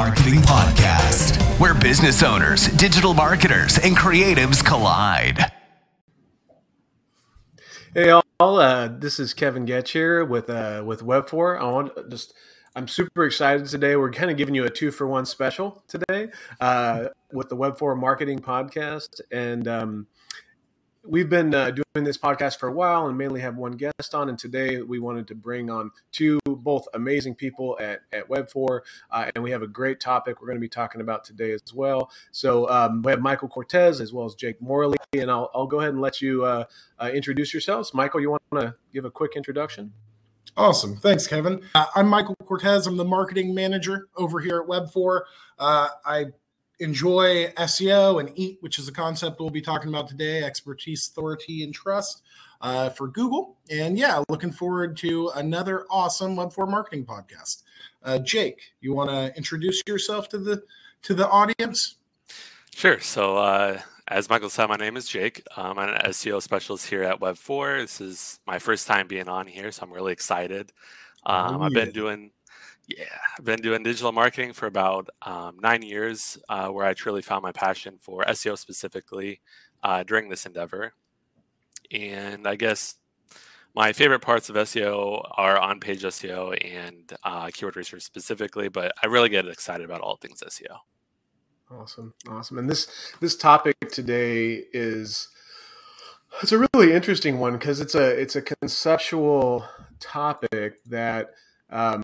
[0.00, 5.44] Marketing Podcast, where business owners, digital marketers, and creatives collide.
[7.92, 8.24] Hey all,
[8.58, 11.60] uh, this is Kevin Getch here with uh, with WebFor.
[11.60, 12.32] I want just
[12.74, 13.94] I'm super excited today.
[13.96, 16.30] We're kind of giving you a two for one special today
[16.62, 20.06] uh, with the WebFor Marketing Podcast, and um,
[21.04, 24.28] we've been uh, doing this podcast for a while and mainly have one guest on
[24.28, 28.80] and today we wanted to bring on two both amazing people at, at WebFor
[29.10, 31.62] uh, and we have a great topic we're going to be talking about today as
[31.72, 35.66] well so um, we have michael cortez as well as jake morley and i'll, I'll
[35.66, 36.64] go ahead and let you uh,
[36.98, 39.92] uh introduce yourselves michael you want to give a quick introduction
[40.56, 40.96] Awesome.
[40.96, 41.62] Thanks, Kevin.
[41.76, 42.88] Uh, I'm Michael Cortez.
[42.88, 45.22] I'm the marketing manager over here at WebFor.
[45.58, 46.26] Uh, I
[46.80, 51.62] enjoy SEO and EAT, which is a concept we'll be talking about today expertise, authority,
[51.62, 52.22] and trust
[52.60, 53.56] uh, for Google.
[53.70, 57.62] And yeah, looking forward to another awesome WebFor marketing podcast.
[58.02, 60.62] Uh, Jake, you want to introduce yourself to the
[61.02, 61.96] to the audience?
[62.74, 63.00] Sure.
[63.00, 65.42] So, uh, as Michael said, my name is Jake.
[65.56, 67.80] Um, I'm an SEO specialist here at WebFor.
[67.80, 70.72] This is my first time being on here, so I'm really excited.
[71.24, 72.30] Um, oh, I've been doing
[72.96, 73.04] yeah,
[73.38, 77.42] I've been doing digital marketing for about um, nine years, uh, where I truly found
[77.42, 79.40] my passion for SEO specifically
[79.82, 80.94] uh, during this endeavor.
[81.90, 82.96] And I guess
[83.74, 88.92] my favorite parts of SEO are on page SEO and uh, keyword research specifically, but
[89.02, 90.78] I really get excited about all things SEO.
[91.70, 92.58] Awesome, awesome.
[92.58, 92.88] And this
[93.20, 95.28] this topic today is
[96.42, 99.64] it's a really interesting one because it's a it's a conceptual
[100.00, 101.30] topic that
[101.70, 102.02] um,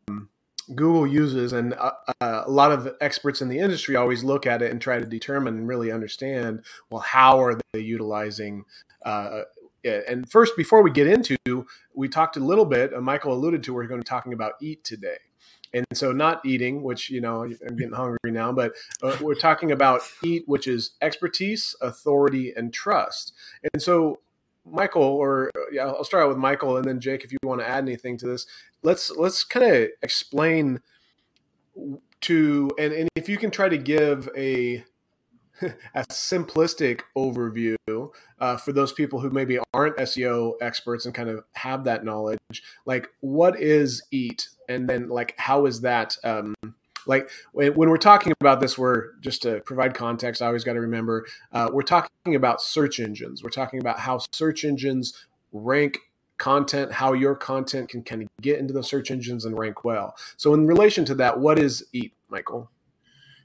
[0.74, 4.62] Google uses, and uh, uh, a lot of experts in the industry always look at
[4.62, 8.64] it and try to determine and really understand well, how are they utilizing
[9.04, 9.42] uh,
[9.82, 10.04] it?
[10.08, 12.92] And first, before we get into, we talked a little bit.
[12.92, 15.18] Uh, Michael alluded to we're going to be talking about eat today,
[15.72, 18.72] and so not eating, which you know I'm getting hungry now, but
[19.02, 23.32] uh, we're talking about eat, which is expertise, authority, and trust.
[23.72, 24.18] And so
[24.70, 27.68] Michael, or yeah, I'll start out with Michael, and then Jake, if you want to
[27.68, 28.46] add anything to this,
[28.82, 30.80] let's let's kind of explain
[32.22, 34.84] to and, and if you can try to give a
[35.94, 37.76] a simplistic overview
[38.40, 42.38] uh, for those people who maybe aren't SEO experts and kind of have that knowledge,
[42.84, 46.54] like what is EAT, and then like how is that um,
[47.06, 50.42] like when, we're talking about this, we're just to provide context.
[50.42, 53.42] I always got to remember uh, we're talking about search engines.
[53.42, 55.98] We're talking about how search engines rank
[56.38, 60.16] content, how your content can kind of get into the search engines and rank well.
[60.36, 62.70] So, in relation to that, what is EAT, Michael?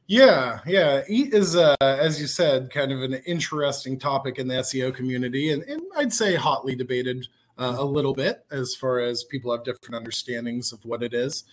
[0.08, 1.04] Yeah, yeah.
[1.08, 5.52] EAT is, uh, as you said, kind of an interesting topic in the SEO community,
[5.52, 7.28] and, and I'd say hotly debated
[7.58, 11.44] uh, a little bit as far as people have different understandings of what it is.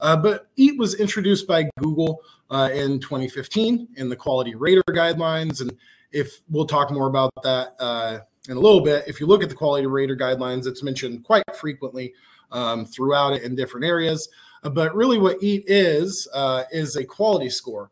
[0.00, 2.20] Uh, but EAT was introduced by Google
[2.50, 5.76] uh, in 2015 in the Quality Rater guidelines, and
[6.12, 9.48] if we'll talk more about that uh, in a little bit, if you look at
[9.48, 12.12] the Quality Rater guidelines, it's mentioned quite frequently
[12.52, 14.28] um, throughout it in different areas.
[14.62, 17.90] Uh, but really, what EAT is uh, is a quality score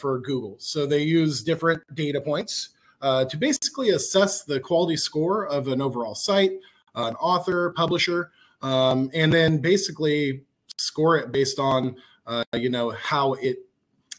[0.00, 0.54] for Google.
[0.58, 2.70] So they use different data points.
[3.02, 6.52] to basically assess the quality score of an overall site,
[6.94, 8.30] an author, publisher,
[8.62, 10.42] um, and then basically
[10.78, 11.96] score it based on
[12.26, 13.58] uh, you know how it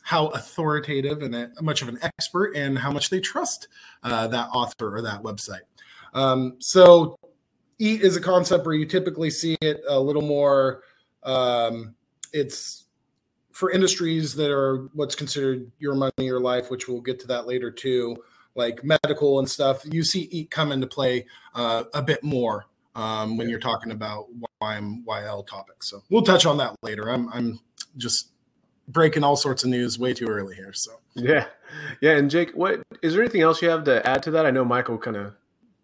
[0.01, 3.67] how authoritative and a, much of an expert and how much they trust
[4.03, 5.61] uh, that author or that website.
[6.13, 7.17] Um, so,
[7.79, 10.83] eat is a concept where you typically see it a little more.
[11.23, 11.95] Um,
[12.33, 12.85] it's
[13.51, 17.47] for industries that are what's considered your money, your life, which we'll get to that
[17.47, 18.15] later too
[18.55, 23.37] like medical and stuff, you see EAT come into play uh, a bit more um,
[23.37, 24.27] when you're talking about
[24.61, 25.89] YMYL topics.
[25.89, 27.09] So we'll touch on that later.
[27.09, 27.59] I'm I'm
[27.97, 28.31] just
[28.87, 30.71] breaking all sorts of news way too early here.
[30.73, 31.47] So yeah,
[32.01, 32.17] yeah.
[32.17, 34.45] And Jake, what is there anything else you have to add to that?
[34.45, 35.33] I know Michael kind of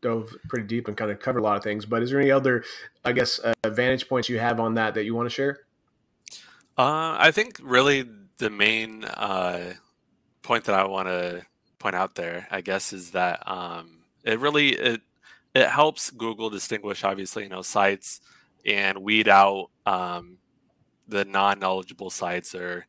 [0.01, 2.31] dove pretty deep and kind of covered a lot of things, but is there any
[2.31, 2.63] other,
[3.05, 5.59] I guess, uh, vantage points you have on that that you want to share?
[6.77, 8.05] Uh, I think really
[8.37, 9.73] the main uh,
[10.41, 11.45] point that I want to
[11.81, 15.01] point out there, I guess, is that um, it really it
[15.53, 18.21] it helps Google distinguish, obviously, you know, sites
[18.65, 20.37] and weed out um,
[21.07, 22.85] the non-knowledgeable sites or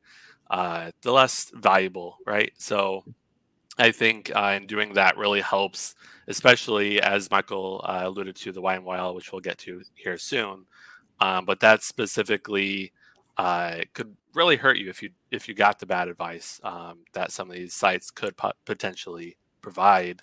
[0.50, 2.53] uh, the less valuable, right?
[2.59, 3.05] So
[3.79, 5.94] I think uh, in doing that really helps,
[6.29, 10.67] especially as Michael uh, alluded to the YMYL, which we'll get to here soon.
[11.21, 12.93] Um, but that specifically
[13.39, 17.32] uh, could really hurt you if you if you got the bad advice um, that
[17.32, 18.34] some of these sites could
[18.64, 20.23] potentially provide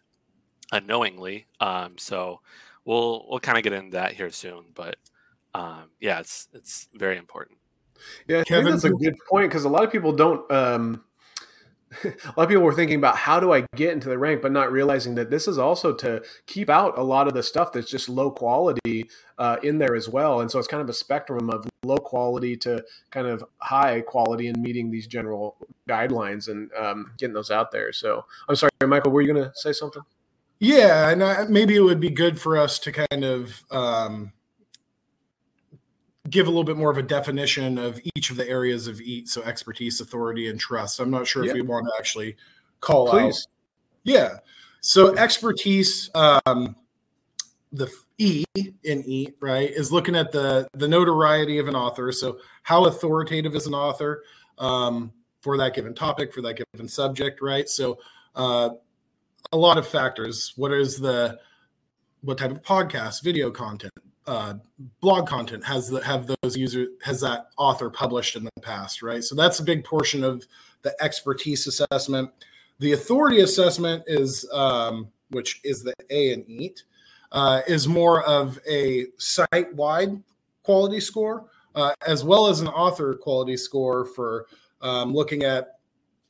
[0.71, 1.47] unknowingly.
[1.59, 2.41] Um, so
[2.85, 4.97] we'll we'll kind of get into that here soon, but
[5.53, 7.57] um, yeah, it's it's very important.
[8.27, 10.49] Yeah, I Kevin, that's a good point because a lot of people don't.
[12.03, 12.07] A
[12.37, 14.71] lot of people were thinking about how do I get into the rank, but not
[14.71, 18.09] realizing that this is also to keep out a lot of the stuff that's just
[18.09, 20.41] low quality uh, in there as well.
[20.41, 24.47] And so it's kind of a spectrum of low quality to kind of high quality
[24.47, 25.57] and meeting these general
[25.87, 27.91] guidelines and um, getting those out there.
[27.91, 30.03] So I'm sorry, Michael, were you going to say something?
[30.59, 34.33] Yeah, and I, maybe it would be good for us to kind of um,
[36.29, 39.29] give a little bit more of a definition of each of the areas of EAT.
[39.29, 40.99] So expertise, authority, and trust.
[40.99, 41.51] I'm not sure yeah.
[41.51, 42.35] if we want to actually
[42.81, 43.47] call Please.
[43.47, 43.53] out.
[44.03, 44.37] Yeah.
[44.81, 46.75] So expertise, um,
[47.71, 52.11] the E in EAT, right, is looking at the the notoriety of an author.
[52.11, 54.23] So how authoritative is an author
[54.57, 55.11] um,
[55.41, 57.67] for that given topic, for that given subject, right?
[57.67, 57.99] So
[58.35, 58.71] uh,
[59.51, 60.53] a lot of factors.
[60.55, 61.39] What is the
[62.21, 63.88] what type of podcast, video content,
[64.29, 64.53] uh,
[65.01, 69.23] blog content has that have those user has that author published in the past, right?
[69.23, 70.45] So that's a big portion of
[70.83, 72.29] the expertise assessment.
[72.77, 76.83] The authority assessment is, um, which is the A and EAT,
[77.31, 80.21] uh, is more of a site wide
[80.61, 84.45] quality score, uh, as well as an author quality score for
[84.81, 85.79] um, looking at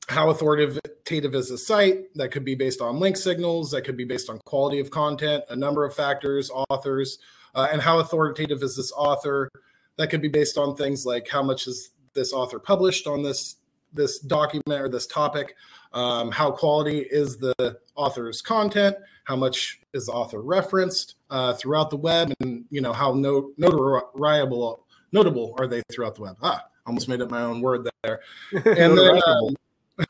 [0.08, 2.06] how authoritative is a site.
[2.16, 5.44] That could be based on link signals, that could be based on quality of content,
[5.50, 7.20] a number of factors, authors
[7.56, 9.50] uh, and how authoritative is this author?
[9.98, 13.58] That could be based on things like how much is this author published on this
[13.92, 15.56] this document or this topic?
[15.94, 18.96] Um, how quality is the author's content?
[19.26, 22.32] How much is the author referenced uh, throughout the web?
[22.40, 26.38] And you know how no, notable notable are they throughout the web?
[26.42, 28.20] Ah almost made up my own word there.
[28.66, 29.56] And then um,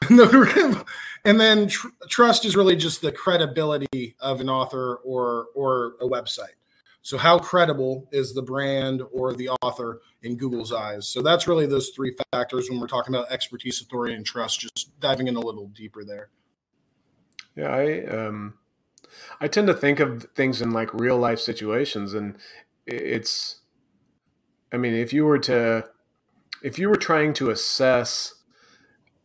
[1.25, 6.05] and then tr- trust is really just the credibility of an author or or a
[6.05, 6.55] website
[7.01, 11.07] so, how credible is the brand or the author in Google's eyes?
[11.07, 14.59] So, that's really those three factors when we're talking about expertise, authority, and trust.
[14.59, 16.29] Just diving in a little deeper there.
[17.55, 18.55] Yeah, I um,
[19.39, 22.37] I tend to think of things in like real life situations, and
[22.85, 23.61] it's,
[24.71, 25.87] I mean, if you were to,
[26.63, 28.35] if you were trying to assess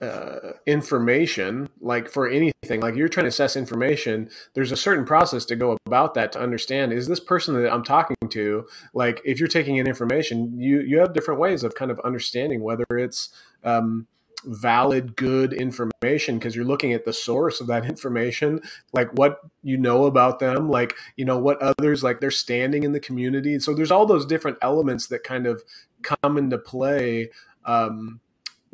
[0.01, 5.45] uh, information, like for anything, like you're trying to assess information, there's a certain process
[5.47, 9.39] to go about that to understand is this person that I'm talking to, like if
[9.39, 13.31] you're taking in information, you you have different ways of kind of understanding whether it's
[13.63, 14.07] um,
[14.45, 18.61] valid, good information because you're looking at the source of that information,
[18.93, 22.93] like what you know about them, like you know what others like they're standing in
[22.93, 23.59] the community.
[23.59, 25.63] So there's all those different elements that kind of
[26.03, 27.31] come into play.
[27.65, 28.21] Um,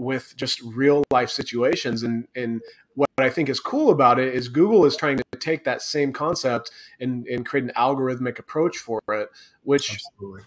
[0.00, 2.62] with just real life situations and and
[2.94, 6.12] what I think is cool about it is Google is trying to take that same
[6.12, 6.70] concept
[7.00, 9.28] and, and create an algorithmic approach for it,
[9.62, 10.42] which Absolutely.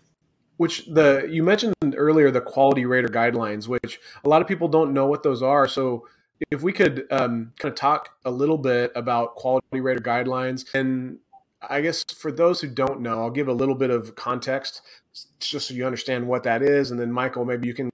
[0.58, 4.94] which the you mentioned earlier the quality rater guidelines, which a lot of people don't
[4.94, 5.68] know what those are.
[5.68, 6.08] So
[6.52, 11.20] if we could um, kind of talk a little bit about quality rater guidelines and
[11.70, 14.82] I guess for those who don't know, I'll give a little bit of context
[15.40, 16.92] just so you understand what that is.
[16.92, 17.90] And then Michael, maybe you can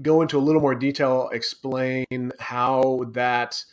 [0.00, 3.64] go into a little more detail, explain how that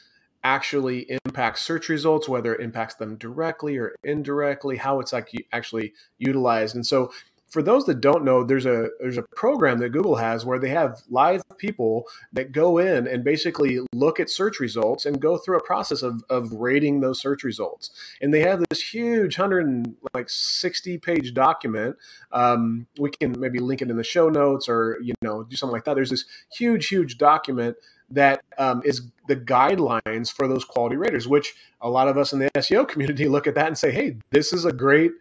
[0.43, 5.13] actually impacts search results, whether it impacts them directly or indirectly, how it's
[5.51, 6.75] actually utilized.
[6.75, 7.11] And so
[7.55, 10.71] for those that don't know, there's a there's a program that Google has where they
[10.71, 12.03] have live people
[12.33, 16.21] that go in and basically look at search results and go through a process of,
[16.29, 17.91] of rating those search results.
[18.19, 21.95] And they have this huge hundred like sixty page document.
[22.33, 25.73] Um, we can maybe link it in the show notes or you know do something
[25.73, 25.93] like that.
[25.93, 27.77] There's this huge huge document
[28.09, 32.39] that um, is the guidelines for those quality raters, which a lot of us in
[32.39, 35.13] the SEO community look at that and say, hey, this is a great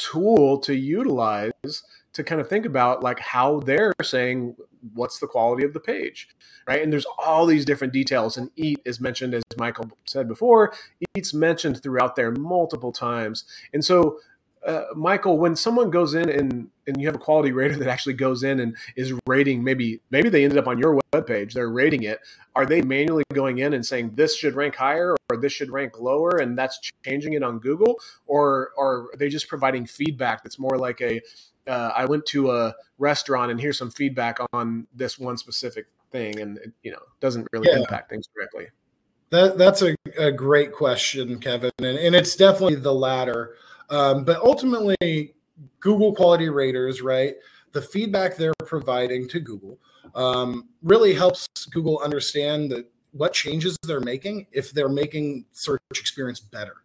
[0.00, 4.56] tool to utilize to kind of think about like how they're saying
[4.94, 6.28] what's the quality of the page?
[6.66, 6.82] Right?
[6.82, 10.72] And there's all these different details and eat is mentioned as michael said before
[11.16, 13.44] eat's mentioned throughout there multiple times.
[13.72, 14.18] And so
[14.66, 18.14] uh, Michael, when someone goes in and and you have a quality rater that actually
[18.14, 22.02] goes in and is rating, maybe maybe they ended up on your webpage, they're rating
[22.02, 22.20] it.
[22.54, 25.98] Are they manually going in and saying this should rank higher or this should rank
[25.98, 30.58] lower, and that's changing it on Google, or, or are they just providing feedback that's
[30.58, 31.20] more like a
[31.66, 36.38] uh, I went to a restaurant and here's some feedback on this one specific thing,
[36.40, 37.78] and it, you know doesn't really yeah.
[37.78, 38.66] impact things directly.
[39.30, 43.54] That that's a, a great question, Kevin, and, and it's definitely the latter.
[43.90, 45.34] Um, but ultimately,
[45.80, 47.34] Google quality raters, right?
[47.72, 49.78] The feedback they're providing to Google
[50.14, 56.40] um, really helps Google understand that what changes they're making if they're making search experience
[56.40, 56.76] better,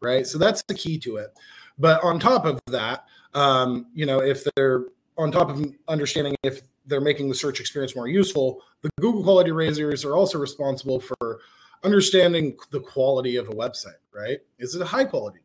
[0.00, 0.26] right?
[0.26, 1.34] So that's the key to it.
[1.78, 3.04] But on top of that,
[3.34, 4.84] um, you know, if they're
[5.16, 9.50] on top of understanding if they're making the search experience more useful, the Google quality
[9.50, 11.40] raters are also responsible for
[11.82, 14.38] understanding the quality of a website, right?
[14.58, 15.40] Is it a high quality?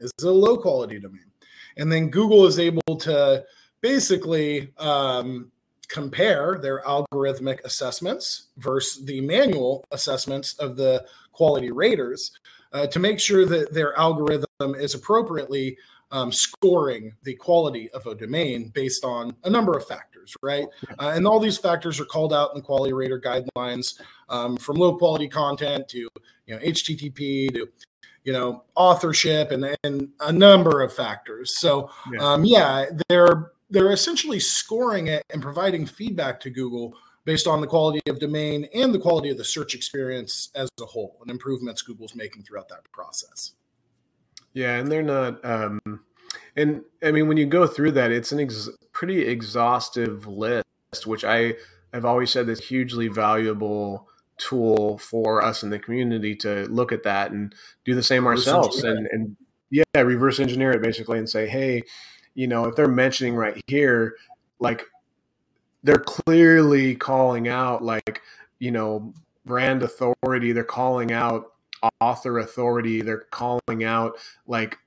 [0.00, 1.24] Is it a low quality domain?
[1.76, 3.44] And then Google is able to
[3.80, 5.50] basically um,
[5.88, 12.32] compare their algorithmic assessments versus the manual assessments of the quality raters
[12.72, 15.76] uh, to make sure that their algorithm is appropriately
[16.10, 20.66] um, scoring the quality of a domain based on a number of factors, right?
[20.98, 24.76] Uh, and all these factors are called out in the quality rater guidelines, um, from
[24.76, 26.10] low quality content to you
[26.48, 27.68] know HTTP to
[28.24, 31.58] you know authorship and and a number of factors.
[31.58, 36.94] So yeah, um, yeah they're they're essentially scoring it and providing feedback to Google
[37.24, 40.86] based on the quality of domain and the quality of the search experience as a
[40.86, 43.52] whole and improvements Google's making throughout that process.
[44.54, 45.44] Yeah, and they're not.
[45.44, 45.80] Um,
[46.56, 50.64] and I mean, when you go through that, it's an ex- pretty exhaustive list,
[51.04, 51.54] which I
[51.92, 57.02] have always said is hugely valuable tool for us in the community to look at
[57.02, 57.54] that and
[57.84, 59.36] do the same ourselves and, and
[59.70, 61.82] yeah reverse engineer it basically and say hey
[62.34, 64.16] you know if they're mentioning right here
[64.60, 64.84] like
[65.82, 68.22] they're clearly calling out like
[68.58, 69.12] you know
[69.44, 71.52] brand authority they're calling out
[72.00, 74.16] author authority they're calling out
[74.46, 74.78] like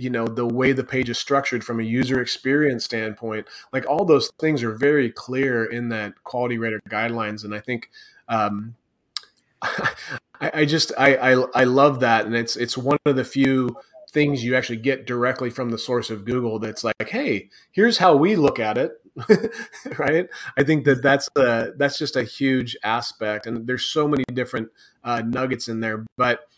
[0.00, 3.46] you know the way the page is structured from a user experience standpoint.
[3.70, 7.90] Like all those things are very clear in that quality rater guidelines and i think
[8.30, 8.76] um,
[10.40, 13.76] I, I, just I, I i love that and it's it's one of the few
[14.10, 18.16] things you actually get directly from the source of google that's like hey here's how
[18.16, 18.92] we look at it
[19.98, 24.24] right i think that that's a, that's just a huge aspect and there's so many
[24.32, 24.68] different
[25.04, 26.48] uh, nuggets in there but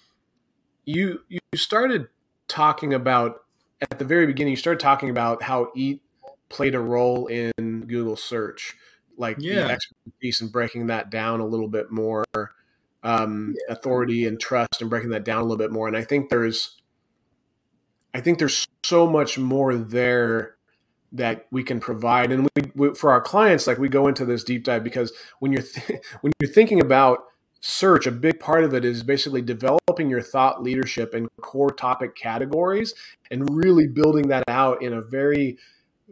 [0.84, 2.08] you you started
[2.48, 3.44] talking about
[3.90, 6.00] at the very beginning you started talking about how eat
[6.48, 8.76] played a role in google search
[9.16, 9.66] like yeah.
[9.66, 12.24] the expertise and breaking that down a little bit more
[13.02, 13.74] um, yeah.
[13.74, 16.80] authority and trust and breaking that down a little bit more and i think there's
[18.14, 20.56] i think there's so much more there
[21.12, 24.44] that we can provide and we, we, for our clients like we go into this
[24.44, 27.24] deep dive because when you're th- when you're thinking about
[27.60, 32.16] search a big part of it is basically developing your thought leadership in core topic
[32.16, 32.94] categories
[33.30, 35.56] and really building that out in a very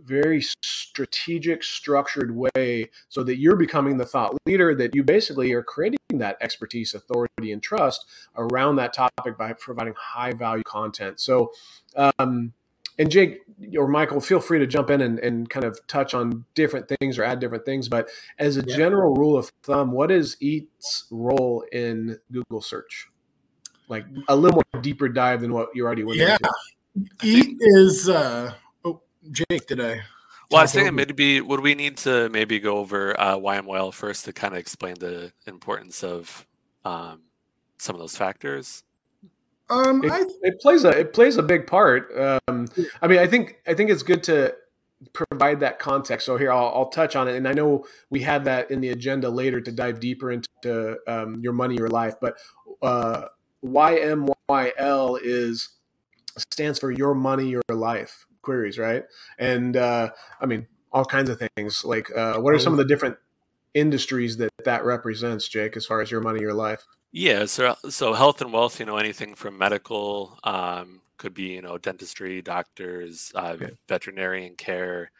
[0.04, 5.62] very strategic structured way so that you're becoming the thought leader that you basically are
[5.62, 8.04] creating that expertise authority and trust
[8.36, 11.52] around that topic by providing high value content so
[11.96, 12.52] um,
[13.00, 13.40] and Jake
[13.78, 17.18] or Michael, feel free to jump in and, and kind of touch on different things
[17.18, 17.88] or add different things.
[17.88, 18.76] But as a yeah.
[18.76, 23.08] general rule of thumb, what is EAT's role in Google search?
[23.88, 26.36] Like a little more deeper dive than what you already went yeah.
[26.36, 27.08] into.
[27.22, 28.52] EAT is, uh,
[29.30, 30.02] Jake, today.
[30.50, 34.24] Well, I was thinking maybe would we need to maybe go over uh, YMYL first
[34.24, 36.46] to kind of explain the importance of
[36.84, 37.20] um,
[37.78, 38.82] some of those factors?
[39.68, 42.10] Um, it, I, it, plays a it plays a big part.
[42.18, 42.66] Um,
[43.00, 44.54] I mean, I think I think it's good to
[45.12, 46.26] provide that context.
[46.26, 48.88] So here, I'll, I'll, touch on it, and I know we had that in the
[48.88, 52.14] agenda later to dive deeper into um, your money, your life.
[52.20, 52.38] But
[52.82, 53.26] uh,
[53.64, 55.68] YMYL is
[56.36, 59.04] stands for your money, your life queries, right?
[59.38, 61.84] And uh, I mean, all kinds of things.
[61.84, 63.16] Like, uh, what are some of the different
[63.74, 66.84] industries that that represents, Jake, as far as your money, your life?
[67.12, 71.62] Yeah, so so health and wealth, you know, anything from medical, um, could be you
[71.62, 73.70] know dentistry, doctors, uh, okay.
[73.88, 75.10] veterinarian care,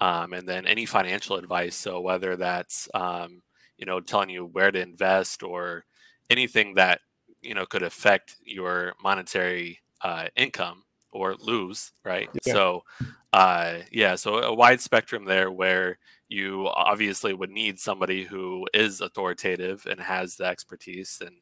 [0.00, 1.76] um, and then any financial advice.
[1.76, 3.42] So whether that's um,
[3.78, 5.84] you know telling you where to invest or
[6.28, 7.00] anything that
[7.42, 12.28] you know could affect your monetary uh, income or lose, right?
[12.44, 12.52] Yeah.
[12.52, 12.84] So
[13.32, 15.98] uh, yeah, so a wide spectrum there where
[16.28, 21.36] you obviously would need somebody who is authoritative and has the expertise and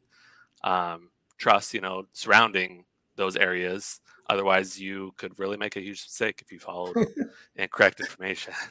[0.64, 2.84] um, trust, you know, surrounding
[3.16, 4.00] those areas.
[4.30, 6.96] Otherwise, you could really make a huge mistake if you followed
[7.56, 8.54] incorrect information.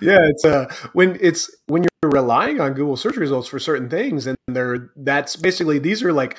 [0.00, 4.26] Yeah, it's uh when it's when you're relying on Google search results for certain things,
[4.26, 6.38] and they're that's basically these are like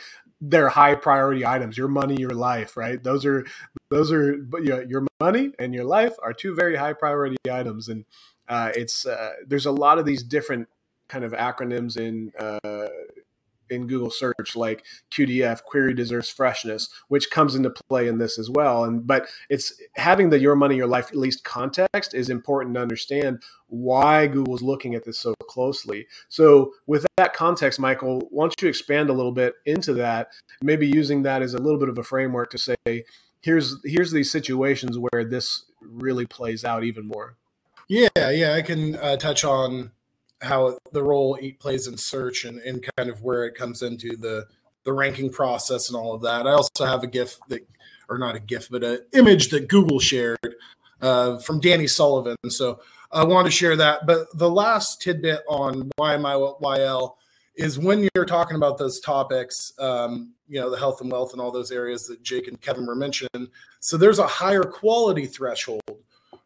[0.49, 1.77] they're high priority items.
[1.77, 3.01] Your money, your life, right?
[3.01, 3.45] Those are
[3.89, 7.89] those are you know, your money and your life are two very high priority items,
[7.89, 8.05] and
[8.47, 10.67] uh, it's uh, there's a lot of these different
[11.07, 12.87] kind of acronyms in uh,
[13.69, 18.49] in Google search, like QDF, query deserves freshness, which comes into play in this as
[18.49, 18.83] well.
[18.83, 22.81] And but it's having the your money, your life at least context is important to
[22.81, 26.07] understand why Google's looking at this so closely.
[26.29, 30.29] So with that context, Michael, why don't you expand a little bit into that,
[30.61, 32.75] maybe using that as a little bit of a framework to say,
[33.41, 37.37] here's here's these situations where this really plays out even more.
[37.87, 39.91] Yeah, yeah, I can uh, touch on
[40.45, 44.15] how the role it plays in search and, and kind of where it comes into
[44.15, 44.45] the
[44.85, 46.47] the ranking process and all of that.
[46.47, 47.67] I also have a GIF that,
[48.07, 50.55] or not a GIF, but an image that Google shared
[51.01, 52.37] uh, from Danny Sullivan.
[52.49, 52.79] So
[53.11, 54.05] I want to share that.
[54.05, 57.15] But the last tidbit on YMYL
[57.55, 61.41] is when you're talking about those topics, um, you know, the health and wealth and
[61.41, 63.47] all those areas that Jake and Kevin were mentioning.
[63.79, 65.81] So there's a higher quality threshold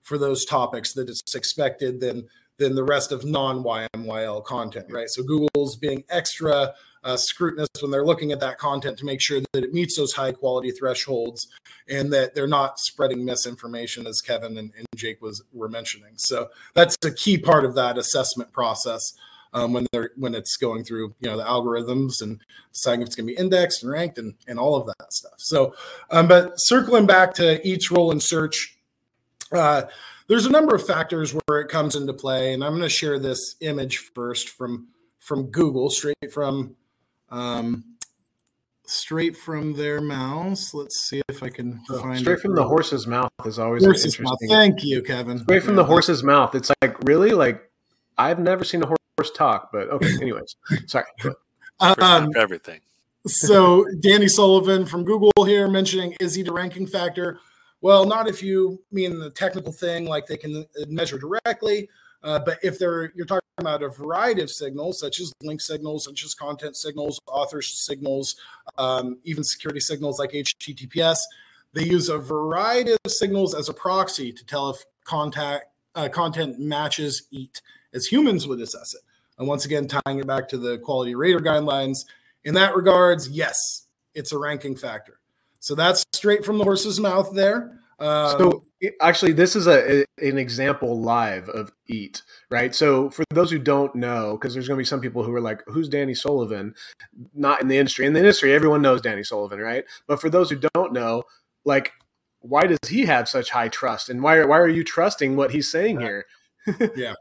[0.01, 2.27] for those topics that it's expected than
[2.59, 5.09] than the rest of non YMYL content, right?
[5.09, 6.73] So Google's being extra
[7.03, 10.13] uh, scrutinous when they're looking at that content to make sure that it meets those
[10.13, 11.47] high quality thresholds
[11.87, 16.13] and that they're not spreading misinformation, as Kevin and, and Jake was were mentioning.
[16.17, 19.13] So that's a key part of that assessment process
[19.53, 22.41] um, when they're when it's going through you know the algorithms and
[22.73, 25.35] deciding if it's going to be indexed and ranked and and all of that stuff.
[25.37, 25.73] So,
[26.11, 28.75] um, but circling back to EAT's role in search.
[29.51, 29.83] Uh,
[30.29, 33.19] there's a number of factors where it comes into play, and I'm going to share
[33.19, 36.75] this image first from from Google, straight from
[37.29, 37.83] um,
[38.85, 40.71] straight from their mouths.
[40.73, 44.05] Let's see if I can oh, find straight from the horse's mouth is always horse's
[44.05, 44.49] interesting.
[44.49, 44.59] Mouth.
[44.59, 45.39] Thank you, Kevin.
[45.39, 46.53] Straight from the horse's mouth.
[46.53, 47.67] It's like really like
[48.19, 50.13] I've never seen a horse talk, but okay.
[50.21, 50.55] Anyways,
[50.85, 51.05] sorry.
[51.79, 52.81] Um, everything.
[53.25, 57.39] so Danny Sullivan from Google here mentioning is he the ranking factor?
[57.81, 61.89] Well, not if you mean the technical thing, like they can measure directly,
[62.23, 66.05] uh, but if they're you're talking about a variety of signals, such as link signals,
[66.05, 68.35] such as content signals, author signals,
[68.77, 71.17] um, even security signals like HTTPS,
[71.73, 76.59] they use a variety of signals as a proxy to tell if contact uh, content
[76.59, 77.61] matches EAT
[77.93, 79.01] as humans would assess it.
[79.37, 81.99] And once again, tying it back to the quality rater guidelines,
[82.43, 85.18] in that regards, yes, it's a ranking factor.
[85.59, 87.79] So that's straight from the horse's mouth there.
[87.99, 88.63] Um, so
[89.01, 92.73] actually, this is a, an example live of Eat, right?
[92.73, 95.41] So for those who don't know, because there's going to be some people who are
[95.41, 96.75] like, "Who's Danny Sullivan?"
[97.33, 98.05] Not in the industry.
[98.05, 99.83] In the industry, everyone knows Danny Sullivan, right?
[100.07, 101.23] But for those who don't know,
[101.65, 101.91] like,
[102.39, 105.69] why does he have such high trust, and why why are you trusting what he's
[105.69, 106.25] saying here?
[106.95, 107.15] yeah,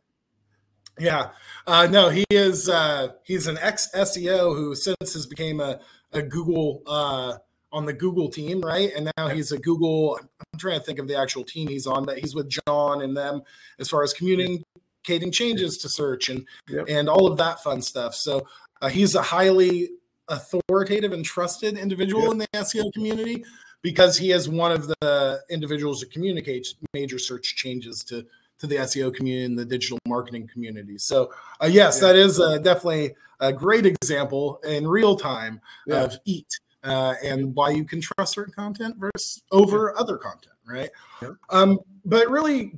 [0.96, 1.30] yeah.
[1.66, 2.68] Uh, no, he is.
[2.68, 5.80] Uh, he's an ex SEO who since has became a
[6.12, 6.82] a Google.
[6.86, 7.38] Uh,
[7.72, 8.90] on the Google team, right?
[8.96, 10.18] And now he's a Google.
[10.52, 13.16] I'm trying to think of the actual team he's on, but he's with John and
[13.16, 13.42] them
[13.78, 16.86] as far as communicating changes to search and yep.
[16.88, 18.14] and all of that fun stuff.
[18.14, 18.46] So
[18.80, 19.90] uh, he's a highly
[20.28, 22.32] authoritative and trusted individual yep.
[22.32, 23.44] in the SEO community
[23.82, 28.24] because he is one of the individuals that communicates major search changes to
[28.58, 30.98] to the SEO community and the digital marketing community.
[30.98, 36.02] So uh, yes, that is uh, definitely a great example in real time yeah.
[36.02, 40.90] of EAT uh, and why you can trust certain content versus over other content, right?
[41.20, 41.30] Yeah.
[41.50, 42.72] Um, but really,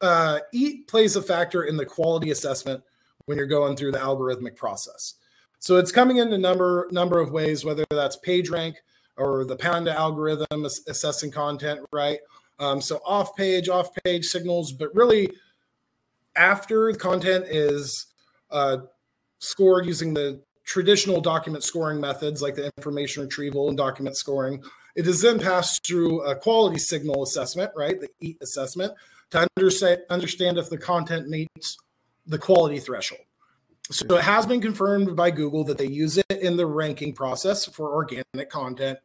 [0.00, 2.82] uh, EAT plays a factor in the quality assessment
[3.26, 5.14] when you're going through the algorithmic process.
[5.60, 8.76] So it's coming in a number number of ways, whether that's PageRank
[9.16, 12.20] or the Panda algorithm assessing content, right?
[12.60, 15.30] Um, so off page, off page signals, but really
[16.36, 18.06] after the content is
[18.50, 18.78] uh,
[19.40, 24.62] scored using the traditional document scoring methods like the information retrieval and document scoring.
[24.94, 27.98] It is then passed through a quality signal assessment, right?
[27.98, 28.92] The EAT assessment
[29.30, 31.78] to understand, if the content meets
[32.26, 33.22] the quality threshold.
[33.90, 37.64] So it has been confirmed by Google that they use it in the ranking process
[37.64, 38.98] for organic content.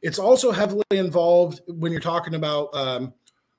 [0.00, 3.12] It's also heavily involved when you're talking about um,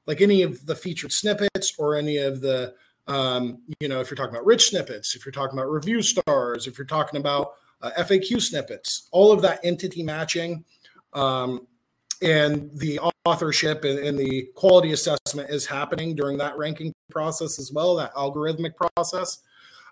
[0.08, 2.74] like any of the featured snippets or any of the
[3.08, 6.68] um, you know, if you're talking about rich snippets, if you're talking about review stars,
[6.68, 10.64] if you're talking about uh, FAQ snippets, all of that entity matching
[11.14, 11.68] um,
[12.22, 17.72] and the authorship and, and, the quality assessment is happening during that ranking process as
[17.72, 19.40] well, that algorithmic process.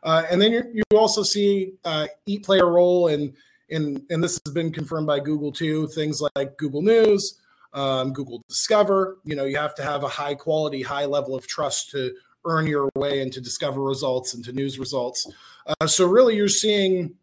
[0.04, 3.34] Uh, and then you also see uh, EAT play a role in,
[3.69, 7.39] in, and this has been confirmed by Google too, things like Google News,
[7.74, 9.17] um, Google Discover.
[9.26, 12.13] You know, you have to have a high quality, high level of trust to
[12.45, 15.28] earn your way into discover results into news results.
[15.65, 17.15] Uh, so really, you're seeing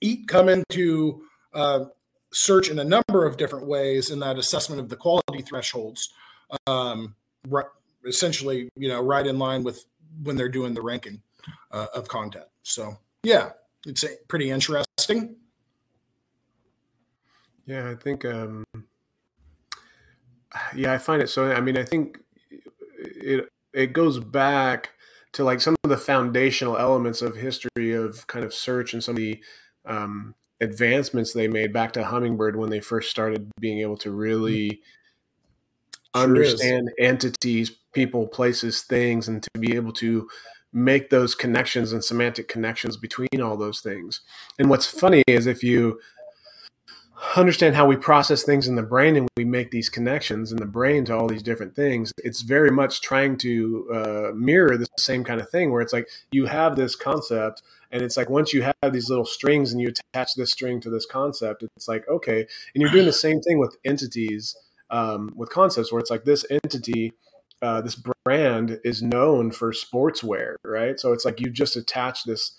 [0.00, 1.22] EAT come into
[1.54, 1.84] uh,
[2.32, 6.12] search in a number of different ways in that assessment of the quality thresholds.
[6.66, 7.14] Um,
[8.06, 9.84] essentially, you know, right in line with
[10.22, 11.22] when they're doing the ranking
[11.72, 12.46] uh, of content.
[12.62, 13.50] So yeah,
[13.86, 15.36] it's pretty interesting.
[17.66, 18.24] Yeah, I think.
[18.24, 18.64] Um,
[20.74, 21.52] yeah, I find it so.
[21.52, 22.18] I mean, I think
[22.98, 24.90] it it goes back
[25.32, 29.14] to like some of the foundational elements of history of kind of search and some
[29.14, 29.38] of the
[29.84, 34.80] um, advancements they made back to Hummingbird when they first started being able to really
[36.14, 36.94] sure understand is.
[36.98, 40.26] entities, people, places, things, and to be able to
[40.72, 44.22] make those connections and semantic connections between all those things.
[44.58, 46.00] And what's funny is if you
[47.36, 50.66] understand how we process things in the brain and we make these connections in the
[50.66, 55.24] brain to all these different things it's very much trying to uh, mirror the same
[55.24, 58.62] kind of thing where it's like you have this concept and it's like once you
[58.62, 62.40] have these little strings and you attach this string to this concept it's like okay
[62.74, 64.56] and you're doing the same thing with entities
[64.90, 67.12] um, with concepts where it's like this entity
[67.62, 71.00] uh, this brand is known for sportswear right?
[71.00, 72.52] So it's like you just attach this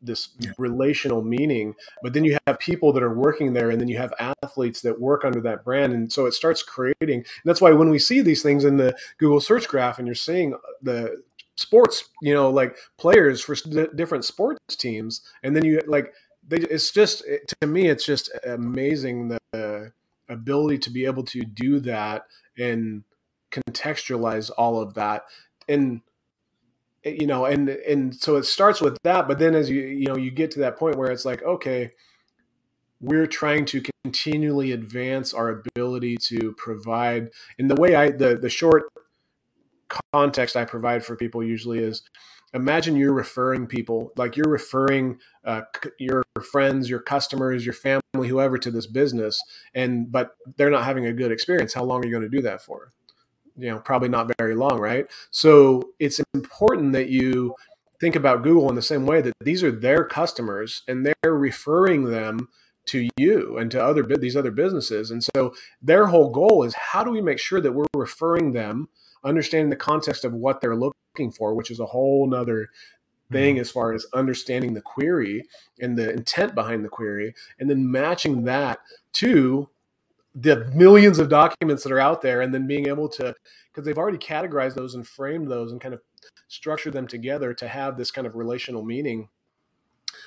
[0.00, 0.50] this yeah.
[0.58, 4.12] relational meaning but then you have people that are working there and then you have
[4.42, 7.98] athletes that work under that brand and so it starts creating that's why when we
[7.98, 11.22] see these things in the google search graph and you're seeing uh, the
[11.56, 13.56] sports you know like players for
[13.96, 16.12] different sports teams and then you like
[16.46, 17.24] they it's just
[17.60, 19.92] to me it's just amazing the
[20.28, 22.26] ability to be able to do that
[22.58, 23.02] and
[23.50, 25.24] contextualize all of that
[25.68, 26.00] and
[27.16, 30.16] you know and and so it starts with that but then as you you know
[30.16, 31.92] you get to that point where it's like okay
[33.00, 38.50] we're trying to continually advance our ability to provide and the way i the the
[38.50, 38.84] short
[40.12, 42.02] context i provide for people usually is
[42.54, 45.62] imagine you're referring people like you're referring uh,
[45.98, 49.40] your friends your customers your family whoever to this business
[49.74, 51.74] and but they're not having a good experience.
[51.74, 52.92] How long are you going to do that for
[53.58, 57.54] you know probably not very long right so it's important that you
[58.00, 62.04] think about google in the same way that these are their customers and they're referring
[62.04, 62.48] them
[62.86, 67.04] to you and to other these other businesses and so their whole goal is how
[67.04, 68.88] do we make sure that we're referring them
[69.24, 72.70] understanding the context of what they're looking for which is a whole nother
[73.30, 73.60] thing mm-hmm.
[73.60, 75.44] as far as understanding the query
[75.80, 78.78] and the intent behind the query and then matching that
[79.12, 79.68] to
[80.34, 83.34] the millions of documents that are out there and then being able to
[83.72, 86.00] because they've already categorized those and framed those and kind of
[86.48, 89.28] structured them together to have this kind of relational meaning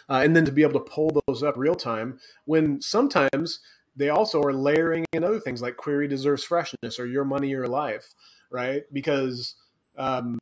[0.10, 3.60] uh, and then to be able to pull those up real time when sometimes
[3.96, 7.68] they also are layering in other things like query deserves freshness or your money your
[7.68, 8.14] life
[8.52, 8.84] right?
[8.94, 9.56] Because
[9.98, 10.38] um,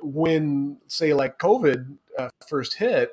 [0.00, 3.10] when say like covid uh, first hit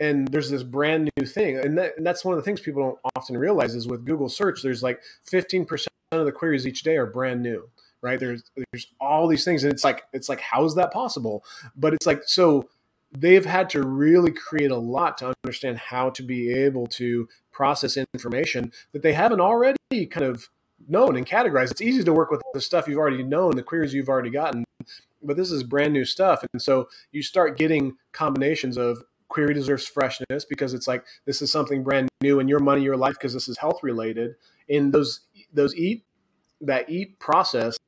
[0.00, 2.82] and there's this brand new thing and, that, and, that's one of the things people
[2.82, 6.96] don't often realize is with google search there's like 15% of the queries each day
[6.96, 7.68] are brand new
[8.02, 8.18] right?
[8.18, 11.44] There's there's all these things and it's like it's like how is that possible?
[11.76, 12.68] But it's like so
[13.12, 17.96] they've had to really create a lot to understand how to be able to process
[18.14, 19.76] information that they haven't already
[20.10, 20.48] kind of
[20.88, 21.72] known and categorized.
[21.72, 24.64] It's easy to work with the stuff you've already known the queries you've already gotten
[25.22, 29.86] but this is brand new stuff and so you start getting combinations of query deserves
[29.86, 33.32] freshness because it's like this is something brand new and your money your life because
[33.32, 34.34] this is health related.
[34.68, 35.20] In those
[35.52, 36.04] those eat
[36.60, 37.78] that eat process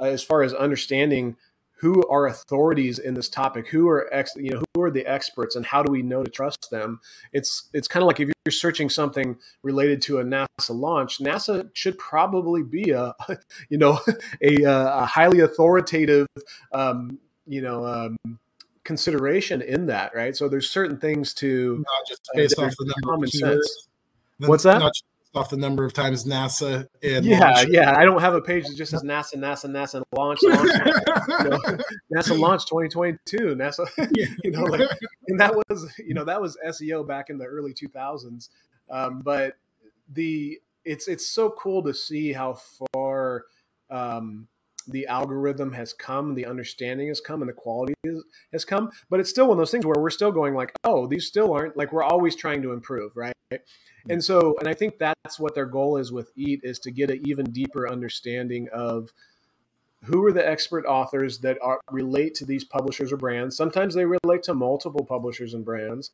[0.00, 1.36] uh, as far as understanding
[1.82, 5.56] who are authorities in this topic who are ex, you know who are the experts
[5.56, 7.00] and how do we know to trust them
[7.32, 11.68] it's it's kind of like if you're searching something related to a nasa launch nasa
[11.74, 13.12] should probably be a
[13.68, 13.98] you know
[14.42, 16.28] a, a highly authoritative
[16.72, 18.16] um, you know um,
[18.84, 20.36] consideration in that, right?
[20.36, 23.88] So there's certain things to not just based off the number of sense.
[24.38, 24.78] What's that?
[24.80, 27.68] Not just off the number of times NASA and yeah, launch.
[27.70, 27.96] yeah.
[27.96, 30.68] I don't have a page that just says NASA, NASA, NASA launch, launch
[31.44, 31.58] you know,
[32.12, 33.56] NASA launch 2022.
[33.56, 33.86] NASA,
[34.44, 34.88] you know, like,
[35.28, 38.48] and that was you know that was SEO back in the early 2000s.
[38.90, 39.54] Um, but
[40.12, 42.58] the it's it's so cool to see how
[42.92, 43.44] far
[43.90, 44.48] um,
[44.88, 48.90] the algorithm has come, the understanding has come, and the quality is, has come.
[49.10, 51.52] But it's still one of those things where we're still going like, oh, these still
[51.52, 53.34] aren't like we're always trying to improve, right?
[54.08, 57.10] And so, and I think that's what their goal is with Eat is to get
[57.10, 59.12] an even deeper understanding of
[60.04, 63.56] who are the expert authors that are, relate to these publishers or brands.
[63.56, 66.10] Sometimes they relate to multiple publishers and brands,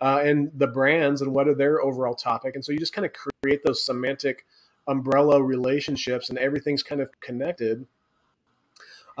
[0.00, 2.54] uh, and the brands and what are their overall topic.
[2.54, 4.44] And so you just kind of create those semantic
[4.86, 7.86] umbrella relationships, and everything's kind of connected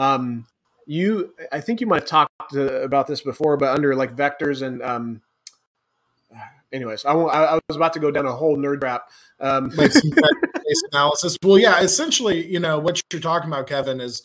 [0.00, 0.46] um,
[0.86, 4.62] you, I think you might have talked to, about this before, but under like vectors
[4.62, 5.20] and um,
[6.72, 9.10] anyways, I, I, I, was about to go down a whole nerd trap.
[9.38, 9.72] Um,
[10.92, 11.36] analysis.
[11.42, 14.22] Well, yeah, essentially, you know, what you're talking about, Kevin, is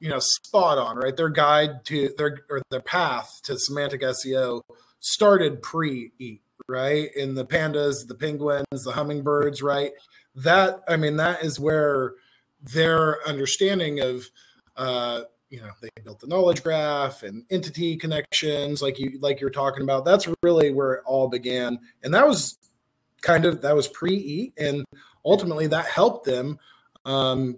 [0.00, 1.16] you know spot on, right?
[1.16, 4.62] Their guide to their or their path to semantic SEO
[5.00, 7.10] started pre-eat, right?
[7.14, 9.92] In the pandas, the penguins, the hummingbirds, right?
[10.34, 12.14] That I mean, that is where
[12.60, 14.30] their understanding of
[14.78, 19.50] uh, you know they built the knowledge graph and entity connections like you like you're
[19.50, 22.58] talking about that's really where it all began and that was
[23.22, 24.84] kind of that was pre-e and
[25.24, 26.58] ultimately that helped them
[27.04, 27.56] um,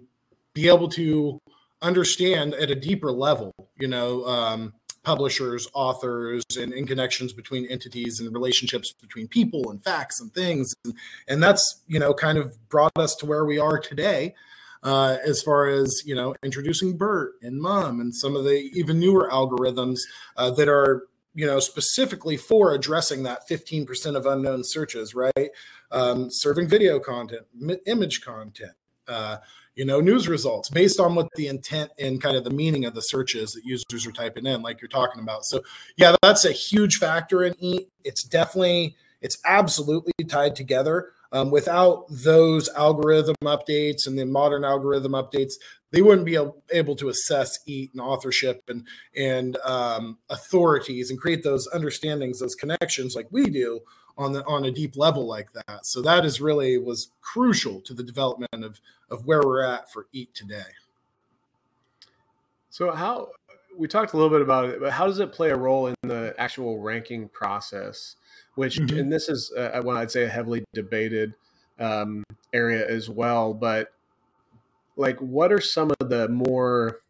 [0.53, 1.39] be able to
[1.81, 8.19] understand at a deeper level you know um, publishers, authors, and in connections between entities
[8.19, 10.75] and relationships between people and facts and things.
[10.85, 10.93] And,
[11.27, 14.35] and that's, you know, kind of brought us to where we are today.
[14.83, 18.99] Uh, as far as you know, introducing BERT and MUM and some of the even
[18.99, 19.99] newer algorithms
[20.37, 25.49] uh, that are you know specifically for addressing that 15% of unknown searches, right?
[25.91, 27.45] Um, serving video content,
[27.85, 28.73] image content,
[29.07, 29.37] uh,
[29.75, 32.93] you know, news results based on what the intent and kind of the meaning of
[32.93, 35.45] the searches that users are typing in, like you're talking about.
[35.45, 35.61] So,
[35.95, 37.89] yeah, that's a huge factor in EAT.
[38.03, 41.13] It's definitely, it's absolutely tied together.
[41.33, 45.53] Um, without those algorithm updates and the modern algorithm updates,
[45.91, 46.37] they wouldn't be
[46.71, 52.55] able to assess EAT and authorship and and um, authorities and create those understandings, those
[52.55, 53.81] connections like we do
[54.17, 55.85] on the on a deep level like that.
[55.85, 60.07] So that is really was crucial to the development of of where we're at for
[60.11, 60.71] EAT today.
[62.69, 63.31] So how
[63.77, 65.95] we talked a little bit about it, but how does it play a role in
[66.03, 68.15] the actual ranking process?
[68.55, 68.97] Which mm-hmm.
[68.97, 71.33] and this is uh, what I'd say a heavily debated
[71.79, 73.53] um, area as well.
[73.53, 73.93] But
[74.95, 77.01] like, what are some of the more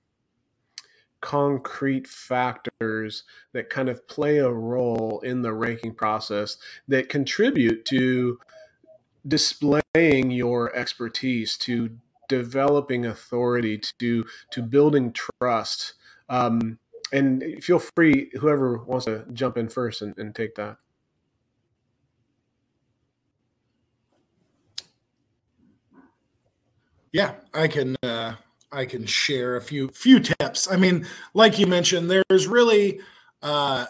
[1.22, 3.24] concrete factors
[3.54, 8.40] that kind of play a role in the ranking process that contribute to
[9.28, 11.92] displaying your expertise to
[12.28, 15.94] developing authority to to building trust
[16.28, 16.80] um,
[17.14, 20.78] and feel free whoever wants to jump in first and, and take that
[27.12, 28.34] yeah i can uh
[28.72, 30.72] I can share a few few tips.
[30.72, 33.02] I mean, like you mentioned, there's really
[33.42, 33.86] uh,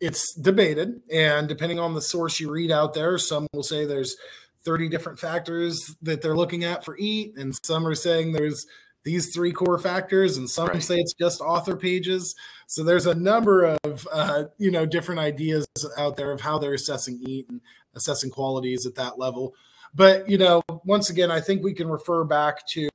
[0.00, 4.16] it's debated, and depending on the source you read out there, some will say there's
[4.64, 8.66] 30 different factors that they're looking at for EAT, and some are saying there's
[9.04, 10.82] these three core factors, and some right.
[10.82, 12.34] say it's just author pages.
[12.66, 15.66] So there's a number of uh, you know different ideas
[15.98, 17.60] out there of how they're assessing EAT and
[17.94, 19.54] assessing qualities at that level.
[19.94, 22.88] But you know, once again, I think we can refer back to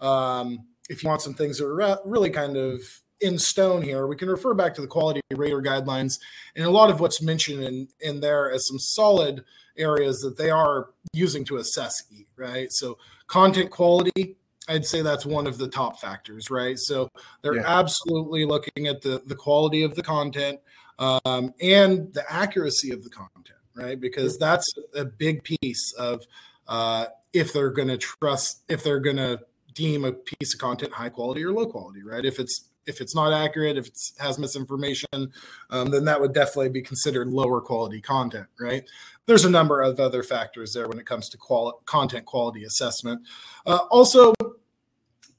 [0.00, 2.80] um, if you want some things that are really kind of
[3.20, 6.18] in stone here, we can refer back to the quality rater guidelines
[6.56, 9.44] and a lot of what's mentioned in, in there as some solid
[9.76, 12.72] areas that they are using to assess EAT, right?
[12.72, 14.36] So content quality,
[14.68, 16.78] I'd say that's one of the top factors, right?
[16.78, 17.08] So
[17.42, 17.78] they're yeah.
[17.78, 20.60] absolutely looking at the, the quality of the content
[20.98, 24.00] um, and the accuracy of the content, right?
[24.00, 26.26] Because that's a big piece of
[26.68, 29.40] uh, if they're going to trust, if they're going to
[29.74, 32.24] deem a piece of content high quality or low quality, right?
[32.24, 35.32] If it's if it's not accurate, if it has misinformation,
[35.70, 38.84] um, then that would definitely be considered lower quality content, right?
[39.26, 43.22] There's a number of other factors there when it comes to quali- content quality assessment.
[43.64, 44.34] Uh, also,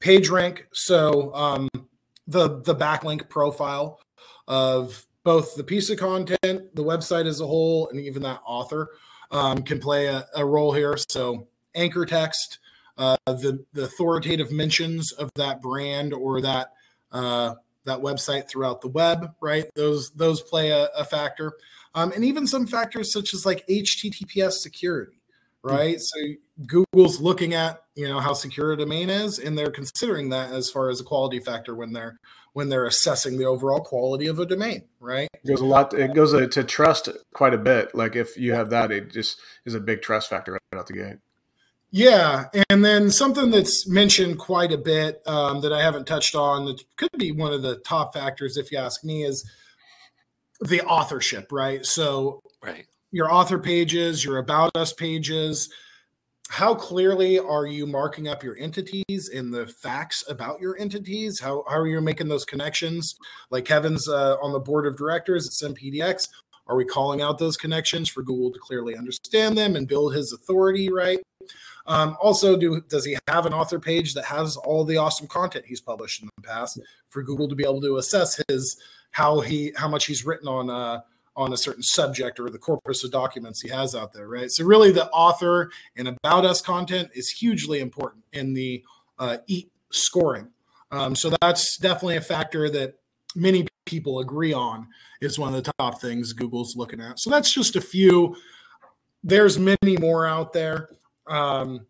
[0.00, 0.66] page rank.
[0.72, 1.68] So um,
[2.26, 4.00] the the backlink profile
[4.48, 6.40] of both the piece of content,
[6.76, 8.90] the website as a whole, and even that author
[9.32, 10.96] um, can play a, a role here.
[11.08, 12.60] So anchor text
[12.96, 16.72] uh, the the authoritative mentions of that brand or that
[17.10, 19.66] uh, that website throughout the web, right?
[19.74, 21.54] Those those play a, a factor,
[21.96, 25.18] um, and even some factors such as like HTTPS security,
[25.62, 25.96] right?
[25.96, 26.36] Mm-hmm.
[26.36, 30.52] So Google's looking at you know how secure a domain is, and they're considering that
[30.52, 32.20] as far as a quality factor when they're
[32.56, 35.28] when they're assessing the overall quality of a domain, right?
[35.34, 35.92] It goes a lot.
[35.92, 37.94] It goes to trust quite a bit.
[37.94, 40.94] Like if you have that, it just is a big trust factor right out the
[40.94, 41.16] gate.
[41.90, 46.64] Yeah, and then something that's mentioned quite a bit um, that I haven't touched on
[46.64, 49.46] that could be one of the top factors, if you ask me, is
[50.62, 51.84] the authorship, right?
[51.84, 55.70] So, right, your author pages, your about us pages.
[56.48, 61.40] How clearly are you marking up your entities and the facts about your entities?
[61.40, 63.16] How, how are you making those connections?
[63.50, 66.28] Like Kevin's uh, on the board of directors at SEMpdx.
[66.68, 70.32] Are we calling out those connections for Google to clearly understand them and build his
[70.32, 71.20] authority, right?
[71.86, 75.64] Um, also, do does he have an author page that has all the awesome content
[75.66, 78.76] he's published in the past for Google to be able to assess his
[79.12, 81.00] how he how much he's written on uh,
[81.36, 84.50] on a certain subject or the corpus of documents he has out there, right?
[84.50, 88.82] So really, the author and about us content is hugely important in the
[89.18, 90.48] uh, EAT scoring.
[90.90, 92.94] Um, so that's definitely a factor that
[93.34, 94.88] many people agree on
[95.20, 97.18] is one of the top things Google's looking at.
[97.18, 98.36] So that's just a few.
[99.22, 100.88] There's many more out there
[101.26, 101.86] um,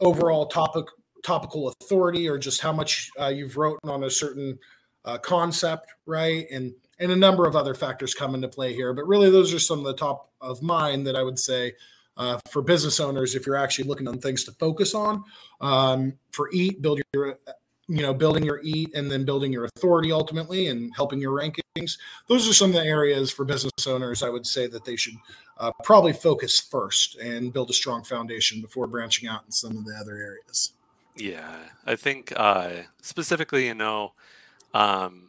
[0.00, 0.86] overall topic
[1.24, 4.56] topical authority or just how much uh, you've written on a certain
[5.04, 6.46] uh, concept, right?
[6.50, 8.92] And and a number of other factors come into play here.
[8.92, 11.74] But really, those are some of the top of mind that I would say
[12.16, 15.24] uh, for business owners if you're actually looking on things to focus on.
[15.60, 17.38] Um, for EAT, build your
[17.88, 21.96] you know building your eat and then building your authority ultimately and helping your rankings
[22.28, 25.14] those are some of the areas for business owners i would say that they should
[25.56, 29.86] uh, probably focus first and build a strong foundation before branching out in some of
[29.86, 30.74] the other areas
[31.16, 31.56] yeah
[31.86, 34.12] i think uh, specifically you know
[34.74, 35.27] um,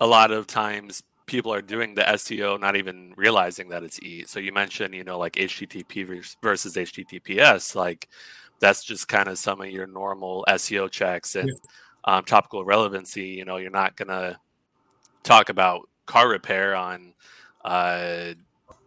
[0.00, 4.24] a lot of times people are doing the seo not even realizing that it's e
[4.26, 8.08] so you mentioned you know like http versus https like
[8.60, 11.70] that's just kind of some of your normal seo checks and yeah
[12.08, 13.26] um, topical relevancy.
[13.26, 14.38] You know, you're not gonna
[15.22, 17.12] talk about car repair on
[17.64, 18.34] a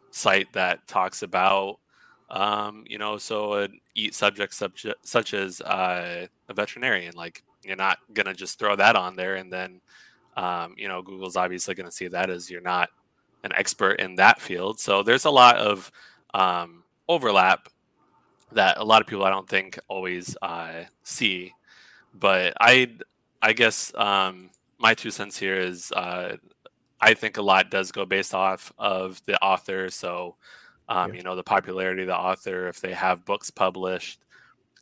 [0.10, 1.78] site that talks about
[2.32, 7.14] um, you know, so an eat subject, subject such as uh, a veterinarian.
[7.16, 9.82] Like you're not gonna just throw that on there, and then
[10.38, 12.90] um, you know, Google's obviously gonna see that as you're not
[13.44, 14.80] an expert in that field.
[14.80, 15.92] So there's a lot of
[16.34, 17.70] um, overlap
[18.52, 21.54] that a lot of people I don't think always uh, see
[22.14, 22.92] but I
[23.42, 26.38] I guess um, my two cents here is uh,
[27.00, 29.90] I think a lot does go based off of the author.
[29.90, 30.36] So
[30.90, 31.18] um, yeah.
[31.18, 34.24] you know the popularity of the author, if they have books published,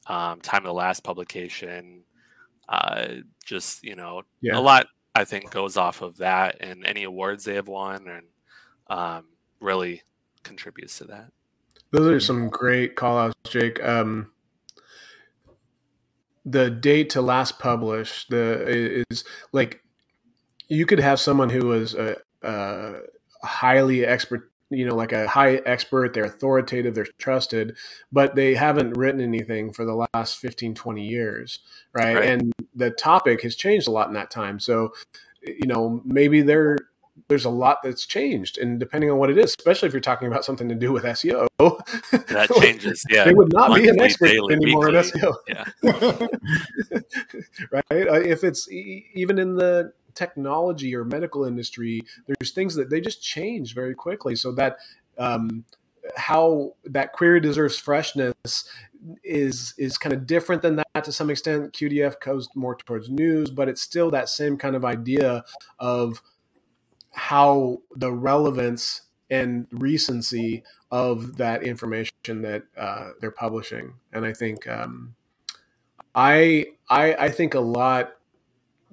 [0.08, 2.04] um, time of the last publication,
[2.68, 3.08] uh,
[3.46, 4.58] just you know yeah.
[4.58, 8.26] a lot I think goes off of that and any awards they have won and
[8.88, 9.26] um,
[9.60, 10.04] really
[10.44, 11.32] contributes to that.
[11.92, 13.84] Those are some great call outs, Jake.
[13.84, 14.32] Um,
[16.46, 19.82] the date to last publish the is like
[20.68, 22.94] you could have someone who was a, a
[23.44, 27.76] highly expert you know like a high expert they're authoritative they're trusted
[28.12, 31.60] but they haven't written anything for the last 15 20 years
[31.94, 32.30] right, right.
[32.30, 34.60] and the topic has changed a lot in that time.
[34.60, 34.94] So
[35.44, 36.78] you know maybe they're
[37.28, 40.28] there's a lot that's changed and depending on what it is especially if you're talking
[40.28, 41.48] about something to do with seo
[42.28, 43.26] that changes yeah.
[43.26, 45.00] they would not Monthly, be an expert daily, anymore weekly.
[45.00, 46.28] in seo yeah.
[47.72, 48.08] Right?
[48.08, 53.22] Uh, if it's even in the technology or medical industry there's things that they just
[53.22, 54.78] change very quickly so that
[55.18, 55.64] um,
[56.16, 58.34] how that query deserves freshness
[59.24, 63.50] is is kind of different than that to some extent qdf goes more towards news
[63.50, 65.44] but it's still that same kind of idea
[65.80, 66.22] of
[67.12, 73.94] how the relevance and recency of that information that uh, they're publishing.
[74.12, 75.16] And I think um,
[76.16, 78.14] I, I I think a lot,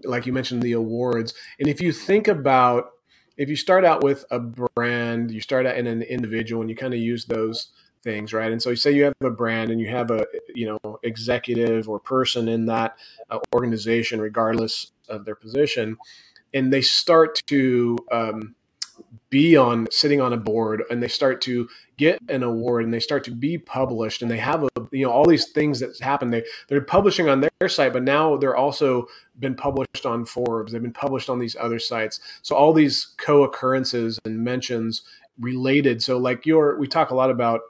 [0.04, 1.35] like you mentioned, the awards.
[1.59, 2.90] And if you think about
[3.37, 6.76] if you start out with a brand, you start out in an individual, and you
[6.76, 7.68] kind of use those
[8.02, 8.50] things, right?
[8.50, 11.88] And so you say you have a brand and you have a you know executive
[11.88, 12.96] or person in that
[13.30, 15.96] uh, organization, regardless of their position
[16.56, 18.54] and they start to um,
[19.28, 23.00] be on sitting on a board and they start to get an award and they
[23.00, 26.30] start to be published and they have a you know all these things that happen
[26.30, 29.06] they they're publishing on their site but now they're also
[29.38, 30.72] been published on forbes.
[30.72, 32.20] They've been published on these other sites.
[32.42, 35.02] So all these co-occurrences and mentions
[35.38, 36.02] related.
[36.02, 37.61] So like your we talk a lot about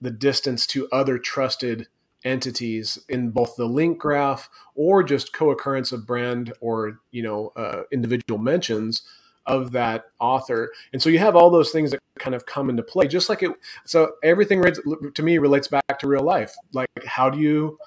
[0.00, 1.88] the distance to other trusted
[2.24, 7.82] entities in both the link graph or just co-occurrence of brand or you know uh,
[7.92, 9.02] individual mentions
[9.46, 10.72] of that author.
[10.92, 13.42] And so you have all those things that kind of come into play just like
[13.42, 13.50] it
[13.84, 14.62] so everything
[15.14, 16.54] to me relates back to real life.
[16.72, 17.78] Like how do you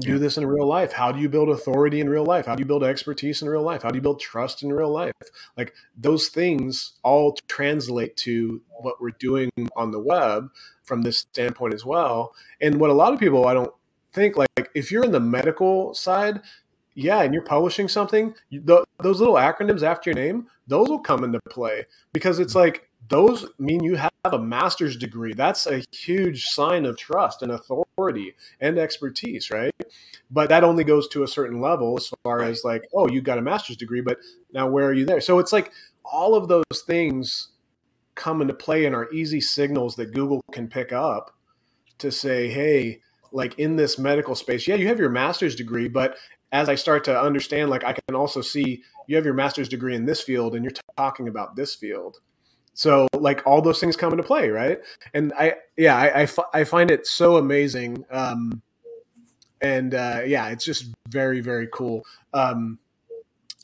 [0.00, 0.92] do this in real life?
[0.92, 2.46] How do you build authority in real life?
[2.46, 3.82] How do you build expertise in real life?
[3.82, 5.12] How do you build trust in real life?
[5.56, 10.48] Like those things all translate to what we're doing on the web
[10.82, 12.34] from this standpoint as well.
[12.60, 13.72] And what a lot of people I don't
[14.12, 16.40] think like if you're in the medical side,
[16.94, 21.24] yeah, and you're publishing something, the, those little acronyms after your name, those will come
[21.24, 25.34] into play because it's like those mean you have a master's degree.
[25.34, 29.74] That's a huge sign of trust and authority and expertise, right?
[30.30, 33.38] But that only goes to a certain level as far as like, oh, you got
[33.38, 34.18] a master's degree, but
[34.52, 35.20] now where are you there?
[35.20, 35.72] So it's like
[36.04, 37.48] all of those things
[38.14, 41.34] come into play and are easy signals that Google can pick up
[41.98, 43.00] to say, hey,
[43.32, 46.16] like in this medical space, yeah, you have your master's degree, but
[46.54, 49.96] as I start to understand, like I can also see you have your master's degree
[49.96, 52.18] in this field and you're talking about this field.
[52.74, 54.78] So like all those things come into play, right?
[55.12, 56.28] And I, yeah, I, I,
[56.60, 58.04] I find it so amazing.
[58.08, 58.62] Um,
[59.60, 62.04] and uh, yeah, it's just very, very cool.
[62.32, 62.78] Um,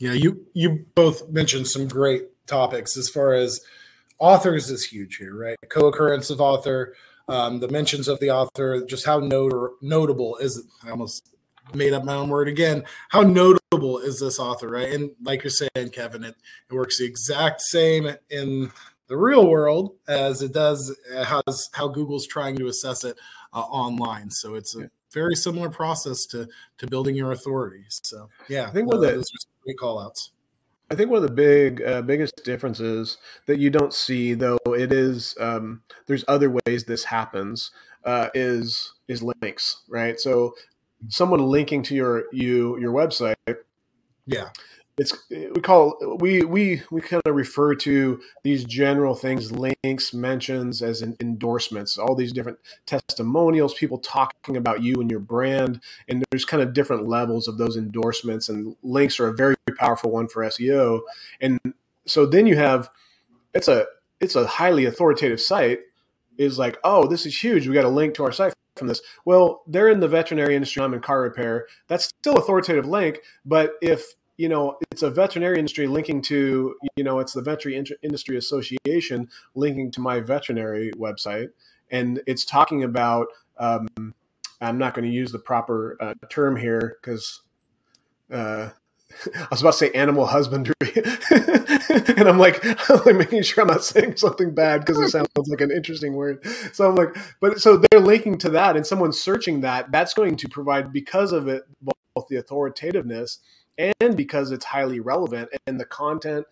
[0.00, 3.60] yeah, you you both mentioned some great topics as far as
[4.18, 5.56] authors is huge here, right?
[5.68, 6.94] Co-occurrence of author,
[7.28, 10.64] um, the mentions of the author, just how not- notable is it?
[10.84, 11.29] I almost
[11.74, 12.84] made up my own word again.
[13.10, 14.92] How notable is this author, right?
[14.92, 16.36] And like you're saying, Kevin, it,
[16.70, 18.70] it works the exact same in
[19.08, 21.42] the real world as it does uh, how,
[21.72, 23.18] how Google's trying to assess it
[23.52, 24.30] uh, online.
[24.30, 26.48] So it's a, very similar process to
[26.78, 27.84] to building your authority.
[27.88, 29.30] So yeah, I think one of the- those
[29.68, 30.30] are call outs.
[30.92, 34.92] I think one of the big uh, biggest differences that you don't see, though it
[34.92, 37.70] is um, there's other ways this happens,
[38.04, 40.18] uh, is is links, right?
[40.18, 40.54] So
[41.08, 43.34] someone linking to your you your website,
[44.26, 44.50] Yeah,
[45.00, 50.82] it's we call we we we kind of refer to these general things, links, mentions
[50.82, 56.44] as endorsements, all these different testimonials, people talking about you and your brand, and there's
[56.44, 60.42] kind of different levels of those endorsements, and links are a very powerful one for
[60.42, 61.00] SEO,
[61.40, 61.58] and
[62.06, 62.90] so then you have
[63.54, 63.86] it's a
[64.20, 65.80] it's a highly authoritative site.
[66.36, 67.66] Is like oh this is huge.
[67.66, 69.00] We got a link to our site from this.
[69.24, 71.68] Well they're in the veterinary industry i'm in car repair.
[71.86, 77.04] That's still authoritative link but if you know it's a veterinary industry linking to you
[77.04, 81.50] know it's the veterinary industry association linking to my veterinary website
[81.90, 83.26] and it's talking about
[83.58, 83.86] um,
[84.62, 87.42] i'm not going to use the proper uh, term here because
[88.32, 88.70] uh,
[89.36, 90.74] I was about to say animal husbandry,
[91.30, 95.28] and I'm like, I'm like making sure I'm not saying something bad because it sounds
[95.48, 96.44] like an interesting word.
[96.72, 100.36] So I'm like, but so they're linking to that, and someone searching that, that's going
[100.36, 103.38] to provide because of it both the authoritativeness
[103.78, 106.46] and because it's highly relevant and the content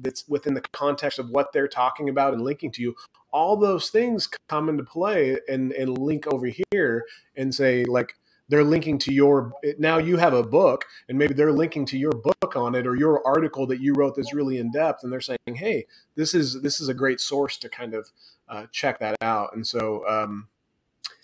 [0.00, 2.94] that's within the context of what they're talking about and linking to you.
[3.32, 7.04] All those things come into play and and link over here
[7.36, 8.14] and say like
[8.54, 12.12] they're linking to your now you have a book and maybe they're linking to your
[12.12, 15.20] book on it or your article that you wrote that's really in depth and they're
[15.20, 15.84] saying hey
[16.14, 18.08] this is this is a great source to kind of
[18.48, 20.46] uh, check that out and so um,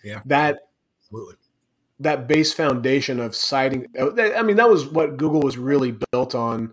[0.02, 0.22] Yeah.
[0.26, 0.58] that
[1.04, 1.36] absolutely.
[2.00, 6.72] that base foundation of citing i mean that was what google was really built on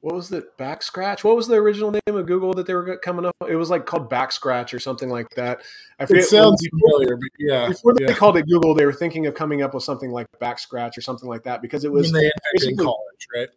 [0.00, 2.96] what was it back scratch what was the original name of google that they were
[2.98, 5.60] coming up it was like called back scratch or something like that
[5.98, 8.14] i It sounds familiar, but yeah, before they yeah.
[8.14, 11.00] called it Google, they were thinking of coming up with something like back scratch or
[11.00, 12.30] something like that because it was when they
[12.68, 13.48] in college, right?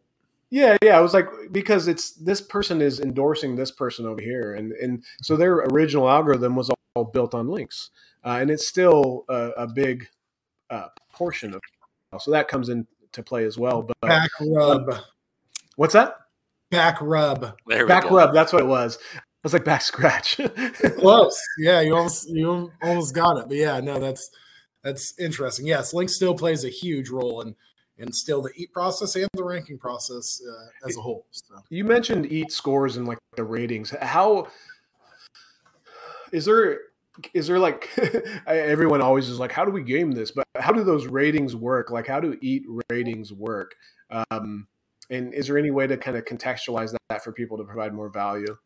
[0.51, 0.97] yeah, yeah.
[0.97, 5.03] I was like because it's this person is endorsing this person over here, and and
[5.21, 7.89] so their original algorithm was all built on links,
[8.25, 10.07] uh, and it's still a, a big
[10.69, 11.61] uh, portion of.
[12.19, 13.81] So that comes into play as well.
[13.81, 14.93] But Back rub,
[15.77, 16.17] what's that?
[16.71, 17.55] Back rub.
[17.67, 18.15] There Back go.
[18.15, 18.33] rub.
[18.33, 18.97] That's what it was.
[19.15, 20.39] I was like back scratch.
[20.97, 21.39] Close.
[21.59, 23.47] Yeah, you almost you almost got it.
[23.47, 24.29] But yeah, no, that's
[24.83, 25.67] that's interesting.
[25.67, 27.55] Yes, Link still plays a huge role in
[27.97, 31.25] in still the eat process and the ranking process uh, as a whole.
[31.31, 33.93] So You mentioned eat scores and like the ratings.
[34.01, 34.47] How
[36.31, 36.79] is there
[37.33, 37.89] is there like
[38.47, 40.31] everyone always is like how do we game this?
[40.31, 41.91] But how do those ratings work?
[41.91, 43.75] Like how do eat ratings work?
[44.31, 44.67] Um,
[45.11, 48.09] and is there any way to kind of contextualize that for people to provide more
[48.09, 48.57] value?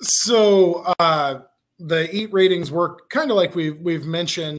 [0.00, 1.40] So uh,
[1.78, 4.58] the eat ratings work kind of like we've we've mentioned,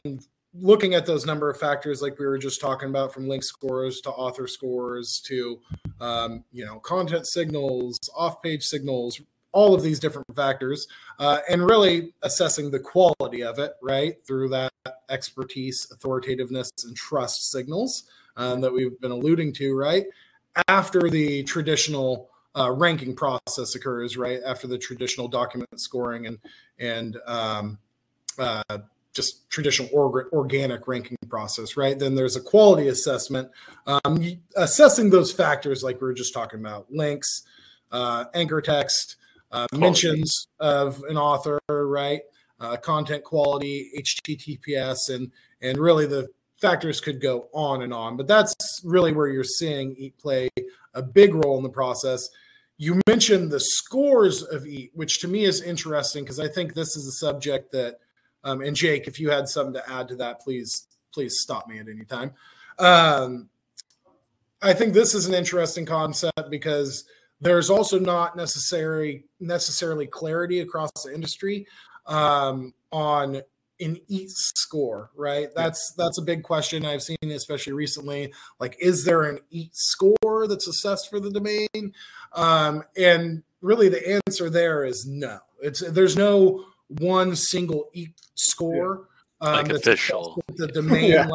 [0.54, 4.00] looking at those number of factors, like we were just talking about, from link scores
[4.02, 5.60] to author scores to
[6.00, 9.20] um, you know content signals, off-page signals,
[9.52, 10.86] all of these different factors,
[11.18, 14.72] uh, and really assessing the quality of it, right, through that
[15.10, 18.04] expertise, authoritativeness, and trust signals
[18.36, 20.04] um, that we've been alluding to, right,
[20.68, 26.38] after the traditional uh, ranking process occurs, right after the traditional document scoring and
[26.78, 27.78] and um,
[28.38, 28.62] uh,
[29.12, 31.98] just traditional org- organic ranking process, right?
[31.98, 33.50] Then there's a quality assessment,
[33.86, 34.22] um,
[34.56, 37.42] assessing those factors like we were just talking about: links,
[37.92, 39.16] uh, anchor text,
[39.52, 42.22] uh, mentions of an author, right?
[42.58, 45.30] Uh, content quality, HTTPS, and
[45.60, 46.28] and really the
[46.60, 48.16] factors could go on and on.
[48.16, 48.54] But that's
[48.84, 50.48] really where you're seeing Eat play
[50.94, 52.28] a big role in the process.
[52.78, 56.96] You mentioned the scores of EAT, which to me is interesting because I think this
[56.96, 58.00] is a subject that,
[58.44, 61.78] um, and Jake, if you had something to add to that, please please stop me
[61.78, 62.32] at any time.
[62.78, 63.48] Um,
[64.60, 67.04] I think this is an interesting concept because
[67.40, 71.66] there's also not necessary necessarily clarity across the industry
[72.06, 73.40] um, on
[73.80, 75.48] an EAT score, right?
[75.54, 78.32] That's that's a big question I've seen, especially recently.
[78.58, 81.94] Like, is there an EAT score that's assessed for the domain?
[82.34, 85.38] Um, and really, the answer there is no.
[85.62, 89.08] It's there's no one single EAT score
[89.40, 90.42] um, Like official.
[90.56, 91.28] the domain Yeah.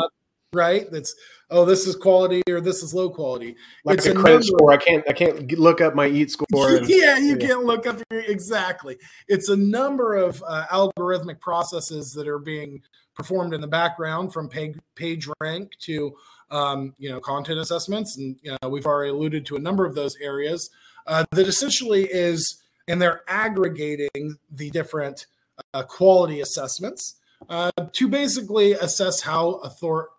[0.53, 0.89] Right?
[0.91, 1.13] That's
[1.49, 3.55] oh, this is quality or this is low quality.
[3.85, 6.31] Like It's a a credit number- score, I can't I can't look up my eat
[6.31, 6.77] score.
[6.77, 7.47] And, yeah, you yeah.
[7.47, 8.97] can't look up your, exactly.
[9.27, 12.81] It's a number of uh, algorithmic processes that are being
[13.15, 16.15] performed in the background, from page, page rank to
[16.49, 19.95] um, you know content assessments, and you know we've already alluded to a number of
[19.95, 20.69] those areas.
[21.07, 25.25] Uh, that essentially is, and they're aggregating the different
[25.73, 27.15] uh, quality assessments
[27.49, 30.09] uh, to basically assess how author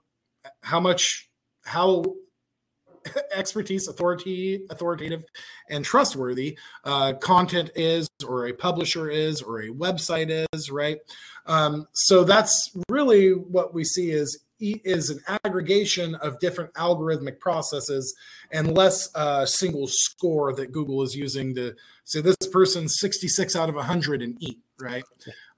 [0.62, 1.28] how much
[1.64, 2.04] how
[3.34, 5.24] expertise, authority, authoritative,
[5.68, 10.98] and trustworthy uh, content is, or a publisher is, or a website is, right?
[11.46, 18.14] Um, so that's really what we see is is an aggregation of different algorithmic processes
[18.52, 21.74] and less a uh, single score that Google is using to
[22.04, 25.02] say this person's 66 out of 100 in EAT, right?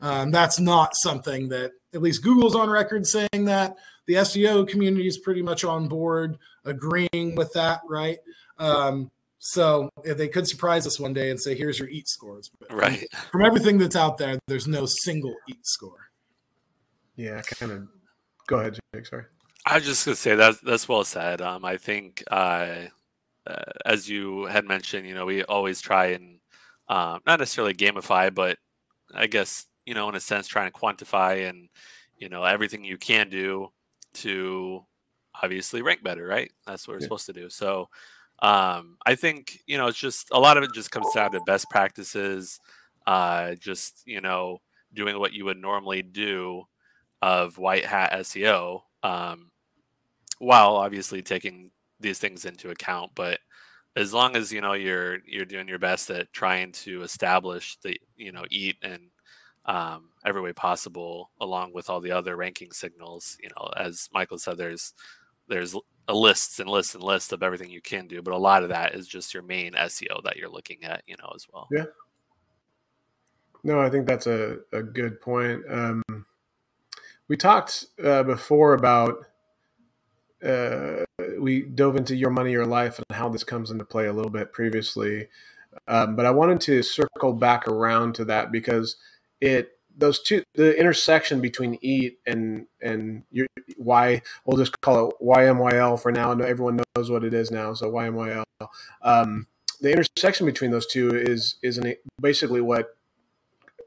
[0.00, 3.76] Um, that's not something that at least Google's on record saying that.
[4.06, 8.18] The SEO community is pretty much on board, agreeing with that, right?
[8.58, 12.72] Um, so they could surprise us one day and say, "Here's your EAT scores." But
[12.72, 13.06] right.
[13.30, 16.10] From everything that's out there, there's no single EAT score.
[17.16, 17.88] Yeah, kind of.
[18.46, 19.06] Go ahead, Jake.
[19.06, 19.24] Sorry.
[19.66, 21.40] I was just gonna say that that's well said.
[21.40, 22.86] Um, I think uh,
[23.46, 26.38] uh, as you had mentioned, you know, we always try and
[26.88, 28.58] um, not necessarily gamify, but
[29.14, 31.68] I guess you know, in a sense, trying to quantify and
[32.18, 33.70] you know everything you can do
[34.14, 34.84] to
[35.42, 36.50] obviously rank better, right?
[36.66, 37.04] That's what we're yeah.
[37.04, 37.50] supposed to do.
[37.50, 37.88] So
[38.40, 41.40] um, I think you know it's just a lot of it just comes down to
[41.46, 42.60] best practices,
[43.06, 44.58] uh, just you know
[44.92, 46.64] doing what you would normally do
[47.22, 49.50] of white hat SEO, um,
[50.38, 53.12] while obviously taking these things into account.
[53.14, 53.40] But
[53.96, 57.98] as long as you know you're you're doing your best at trying to establish the
[58.16, 59.10] you know EAT and
[59.66, 63.36] um, every way possible, along with all the other ranking signals.
[63.42, 64.94] You know, as Michael said, there's
[65.48, 65.74] there's
[66.08, 68.68] a lists and lists and lists of everything you can do, but a lot of
[68.70, 71.68] that is just your main SEO that you're looking at, you know, as well.
[71.70, 71.84] Yeah.
[73.62, 75.62] No, I think that's a, a good point.
[75.70, 76.02] Um,
[77.28, 79.24] we talked uh, before about
[80.44, 81.04] uh,
[81.38, 84.30] we dove into your money, your life, and how this comes into play a little
[84.30, 85.28] bit previously.
[85.88, 88.96] Um, but I wanted to circle back around to that because
[89.40, 93.46] it those two the intersection between eat and and your
[93.78, 96.32] y we'll just call it ymyl for now.
[96.32, 98.44] Everyone knows what it is now so ymyl
[99.02, 99.46] um,
[99.80, 102.96] the intersection between those two is is an, basically what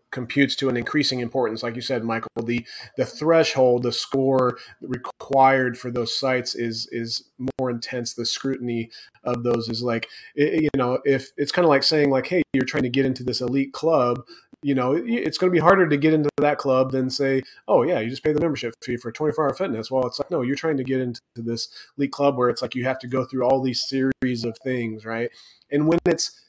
[0.09, 1.63] computes to an increasing importance.
[1.63, 7.25] Like you said michael the the threshold the score required for those sites is is
[7.59, 8.13] more intense.
[8.13, 8.89] The scrutiny
[9.23, 12.65] of those is like you know if it's kind of like saying like hey you're
[12.65, 14.21] trying to get into this elite club
[14.63, 17.83] you know, it's going to be harder to get into that club than say, oh
[17.83, 19.91] yeah, you just pay the membership fee for 24 hour fitness.
[19.91, 22.73] Well, it's like, no, you're trying to get into this elite club where it's like
[22.73, 25.29] you have to go through all these series of things, right?
[25.71, 26.47] And when it's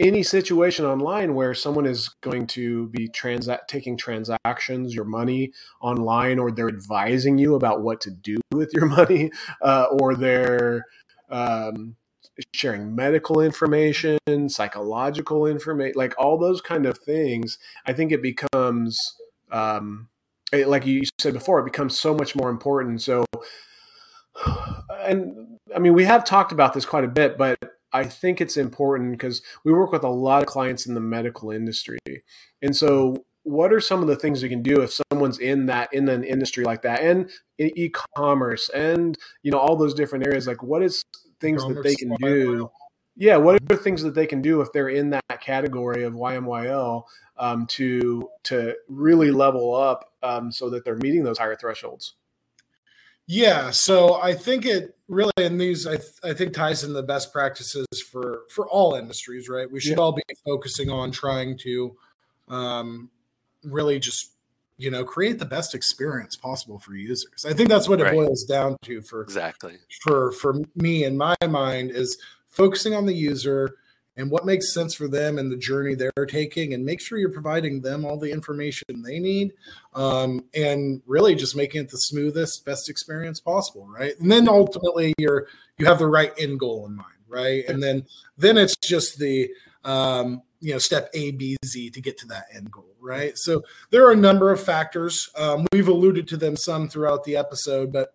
[0.00, 6.38] any situation online where someone is going to be transa- taking transactions, your money online,
[6.38, 9.30] or they're advising you about what to do with your money,
[9.62, 10.84] uh, or they're
[11.30, 11.94] um,
[12.52, 14.18] sharing medical information,
[14.48, 18.98] psychological information, like all those kind of things, I think it becomes,
[19.50, 20.08] um,
[20.52, 23.02] like you said before, it becomes so much more important.
[23.02, 23.24] So,
[25.00, 27.58] and I mean, we have talked about this quite a bit, but
[27.92, 31.50] I think it's important because we work with a lot of clients in the medical
[31.50, 31.98] industry.
[32.60, 35.92] And so, what are some of the things we can do if someone's in that
[35.92, 40.62] in an industry like that and e-commerce and you know all those different areas like
[40.62, 41.04] what is
[41.44, 42.70] things that they can do.
[43.16, 46.14] Yeah, what are the things that they can do if they're in that category of
[46.14, 47.04] YMYL
[47.36, 52.14] um, to to really level up um, so that they're meeting those higher thresholds?
[53.26, 57.02] Yeah, so I think it really in these I, th- I think ties in the
[57.02, 59.70] best practices for for all industries, right?
[59.70, 60.02] We should yeah.
[60.02, 61.96] all be focusing on trying to
[62.48, 63.10] um,
[63.62, 64.33] really just
[64.76, 67.44] you know create the best experience possible for users.
[67.46, 68.14] I think that's what it right.
[68.14, 69.78] boils down to for exactly.
[70.02, 72.18] for for me in my mind is
[72.48, 73.76] focusing on the user
[74.16, 77.32] and what makes sense for them and the journey they're taking and make sure you're
[77.32, 79.52] providing them all the information they need
[79.94, 84.18] um, and really just making it the smoothest best experience possible right?
[84.20, 85.48] And then ultimately you're
[85.78, 87.64] you have the right end goal in mind right?
[87.68, 88.06] And then
[88.38, 89.50] then it's just the
[89.84, 93.36] um, you know step a b z to get to that end goal right?
[93.36, 95.28] So there are a number of factors.
[95.36, 98.14] Um, we've alluded to them some throughout the episode but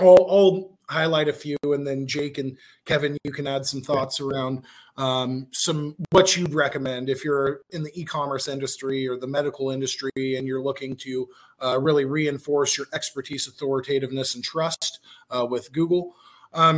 [0.00, 4.20] I'll, I'll, highlight a few and then jake and kevin you can add some thoughts
[4.20, 4.62] around
[4.98, 10.10] um, some what you'd recommend if you're in the e-commerce industry or the medical industry
[10.36, 11.26] and you're looking to
[11.64, 16.14] uh, really reinforce your expertise authoritativeness and trust uh, with google.
[16.52, 16.76] Um,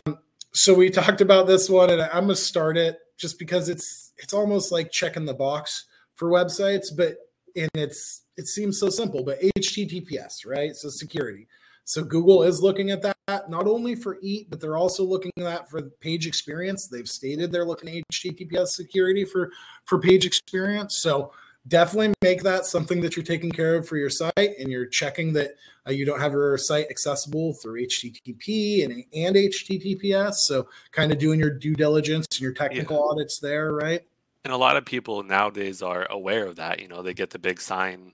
[0.53, 4.13] so we talked about this one and i'm going to start it just because it's
[4.19, 7.17] it's almost like checking the box for websites, but
[7.55, 10.75] and it's it seems so simple, but HTTPS, right?
[10.75, 11.49] So security.
[11.85, 13.17] So Google is looking at that
[13.49, 16.89] not only for EAT, but they're also looking at that for page experience.
[16.89, 19.53] They've stated they're looking at HTTPS security for
[19.85, 20.99] for page experience.
[20.99, 21.33] So
[21.69, 25.33] definitely make that something that you're taking care of for your site and you're checking
[25.35, 25.53] that
[25.87, 31.19] uh, you don't have your site accessible through http and, and https so kind of
[31.19, 33.03] doing your due diligence and your technical yeah.
[33.03, 34.03] audits there right
[34.45, 37.39] and a lot of people nowadays are aware of that you know they get the
[37.39, 38.13] big sign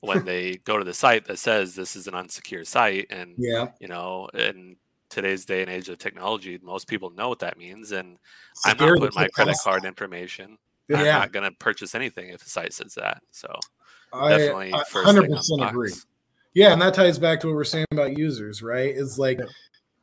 [0.00, 3.68] when they go to the site that says this is an unsecure site and yeah
[3.80, 4.76] you know in
[5.08, 8.16] today's day and age of technology most people know what that means and
[8.64, 10.56] i'm not putting my credit card information
[10.88, 10.98] yeah.
[10.98, 13.22] I'm not going to purchase anything if the site says that.
[13.30, 13.48] So
[14.12, 15.92] definitely, I, 100% agree.
[16.54, 18.94] Yeah, and that ties back to what we're saying about users, right?
[18.94, 19.40] Is like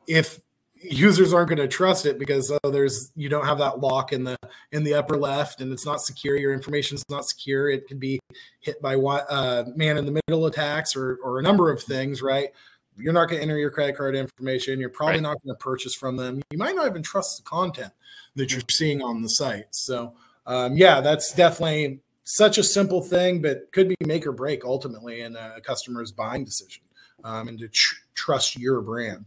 [0.06, 0.40] if
[0.82, 4.24] users aren't going to trust it because oh, there's you don't have that lock in
[4.24, 4.36] the
[4.72, 8.00] in the upper left and it's not secure your information is not secure it could
[8.00, 8.18] be
[8.60, 12.48] hit by uh, man in the middle attacks or or a number of things right
[12.96, 15.22] you're not going to enter your credit card information you're probably right.
[15.22, 17.92] not going to purchase from them you might not even trust the content
[18.34, 20.14] that you're seeing on the site so
[20.50, 22.00] um, yeah, that's definitely
[22.30, 26.44] such a simple thing, but could be make or break ultimately in a customer's buying
[26.44, 26.82] decision
[27.24, 29.24] um, and to tr- trust your brand.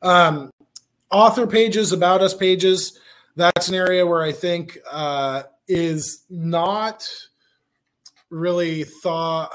[0.00, 0.50] Um,
[1.10, 2.98] author pages, about us pages,
[3.34, 7.06] that's an area where I think uh, is not
[8.30, 9.54] really thought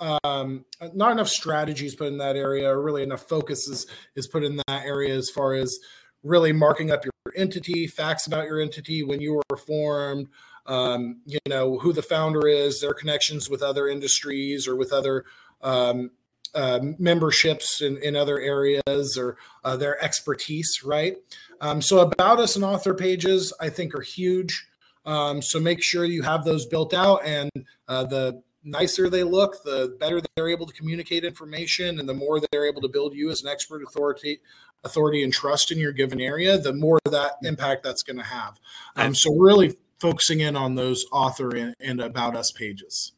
[0.00, 0.64] um,
[0.94, 4.56] not enough strategies put in that area or really enough focus is, is put in
[4.56, 5.78] that area as far as
[6.24, 10.28] really marking up your entity, facts about your entity, when you were formed,
[10.68, 15.24] um, you know, who the founder is, their connections with other industries or with other
[15.62, 16.10] um,
[16.54, 21.16] uh, memberships in, in other areas or uh, their expertise, right?
[21.60, 24.66] Um, so, about us and author pages, I think, are huge.
[25.04, 27.50] Um, so, make sure you have those built out, and
[27.88, 32.40] uh, the nicer they look, the better they're able to communicate information, and the more
[32.40, 34.40] they're able to build you as an expert authority
[34.84, 38.60] authority and trust in your given area, the more that impact that's going to have.
[38.94, 43.12] Um, so really focusing in on those author and, and about us pages.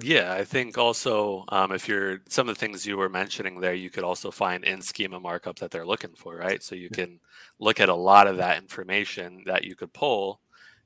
[0.00, 3.74] Yeah, I think also um, if you're some of the things you were mentioning there,
[3.74, 6.60] you could also find in schema markup that they're looking for, right?
[6.62, 7.20] So you can
[7.60, 10.40] look at a lot of that information that you could pull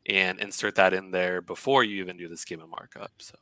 [0.04, 3.12] and insert that in there before you even do the schema markup.
[3.18, 3.36] So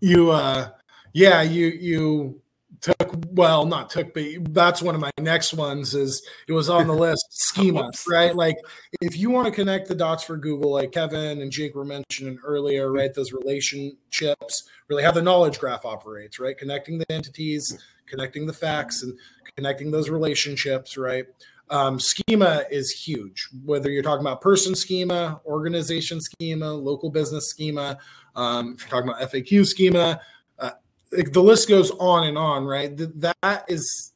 [0.00, 0.70] you, uh,
[1.12, 2.41] yeah, you you
[2.80, 6.86] took well not took but that's one of my next ones is it was on
[6.86, 8.34] the list schema right?
[8.34, 8.56] Like
[9.00, 12.38] if you want to connect the dots for google like kevin and jake were mentioning
[12.44, 16.56] earlier right those relationships really how the knowledge graph operates right?
[16.56, 19.18] Connecting the entities connecting the facts and
[19.56, 21.26] connecting those relationships right?
[21.70, 27.98] Um, schema is huge whether you're talking about person schema organization schema local business schema
[28.34, 30.20] um, if you're talking about faq schema
[31.12, 32.90] the list goes on and on, right?
[32.96, 34.12] That is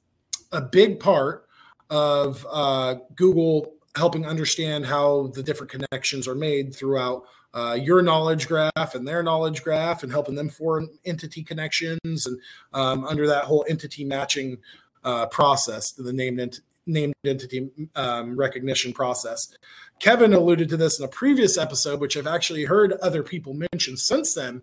[0.53, 1.47] a big part
[1.91, 7.25] of uh, Google helping understand how the different connections are made throughout
[7.55, 12.39] uh, your knowledge graph and their knowledge graph and helping them form entity connections and
[12.75, 14.59] um, under that whole entity matching
[15.05, 19.57] uh, process, the named, ent- named entity um, recognition process.
[19.99, 23.97] Kevin alluded to this in a previous episode, which I've actually heard other people mention
[23.97, 24.61] since then.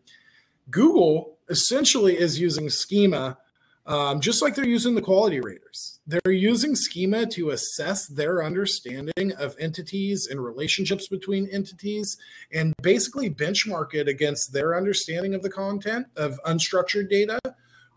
[0.70, 3.38] Google essentially is using schema
[3.86, 6.00] um, just like they're using the quality raters.
[6.08, 12.18] They're using schema to assess their understanding of entities and relationships between entities
[12.52, 17.40] and basically benchmark it against their understanding of the content of unstructured data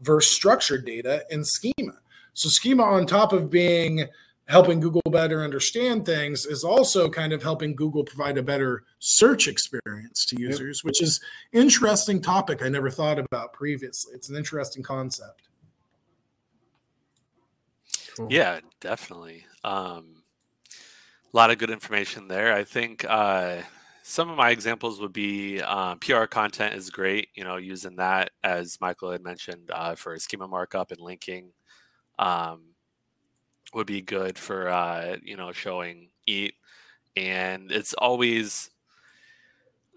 [0.01, 1.99] versus structured data in schema.
[2.32, 4.09] So, schema, on top of being
[4.47, 9.49] helping Google better understand things is also kind of helping Google provide a better search
[9.49, 10.84] experience to users, yep.
[10.84, 11.20] which is
[11.53, 14.14] interesting topic I never thought about previously.
[14.14, 15.49] It's an interesting concept.
[18.16, 18.28] Cool.
[18.30, 19.44] Yeah, definitely.
[19.64, 20.22] Um,
[20.70, 22.55] a lot of good information there.
[22.55, 23.59] I think uh,
[24.03, 27.28] some of my examples would be um, PR content is great.
[27.34, 31.51] You know, using that as Michael had mentioned uh, for schema markup and linking.
[32.18, 32.75] Um,
[33.74, 36.54] would be good for uh, you know showing eat,
[37.16, 38.70] and it's always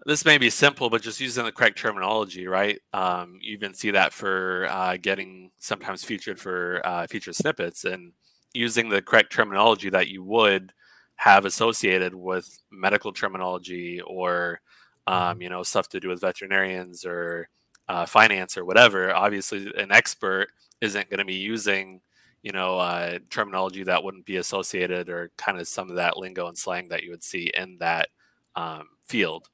[0.06, 2.80] this may be simple, but just using the correct terminology, right?
[2.94, 8.14] Um, you even see that for uh, getting sometimes featured for uh, featured snippets and
[8.54, 10.74] using the correct terminology that you would
[11.18, 14.62] have associated with medical terminology or
[15.06, 15.42] um, mm-hmm.
[15.42, 17.50] you know stuff to do with veterinarians or
[17.90, 19.14] uh, finance or whatever.
[19.14, 20.50] Obviously, an expert
[20.82, 22.00] isn't going to be using
[22.42, 26.48] you know, uh, terminology that wouldn't be associated or kind of some of that lingo
[26.48, 28.10] and slang that you would see in that
[28.56, 29.50] um, field.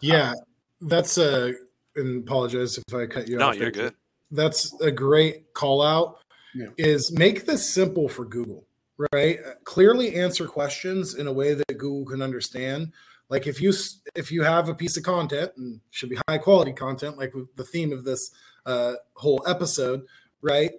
[0.00, 0.36] Yeah, um,
[0.82, 1.54] that's a,
[1.94, 3.54] and apologize if I cut you no, off.
[3.54, 3.94] No, you're good.
[4.30, 6.18] That's a great call out
[6.54, 6.66] yeah.
[6.76, 8.66] is make this simple for Google,
[9.12, 9.38] right?
[9.64, 12.92] Clearly answer questions in a way that Google can understand.
[13.28, 13.72] like if you
[14.14, 17.64] if you have a piece of content and should be high quality content like the
[17.64, 18.30] theme of this
[18.66, 20.02] uh, whole episode
[20.42, 20.72] right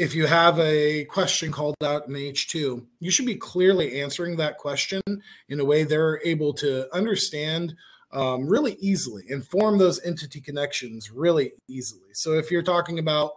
[0.00, 4.56] if you have a question called out in h2 you should be clearly answering that
[4.56, 5.02] question
[5.50, 7.76] in a way they're able to understand
[8.12, 13.32] um, really easily and form those entity connections really easily so if you're talking about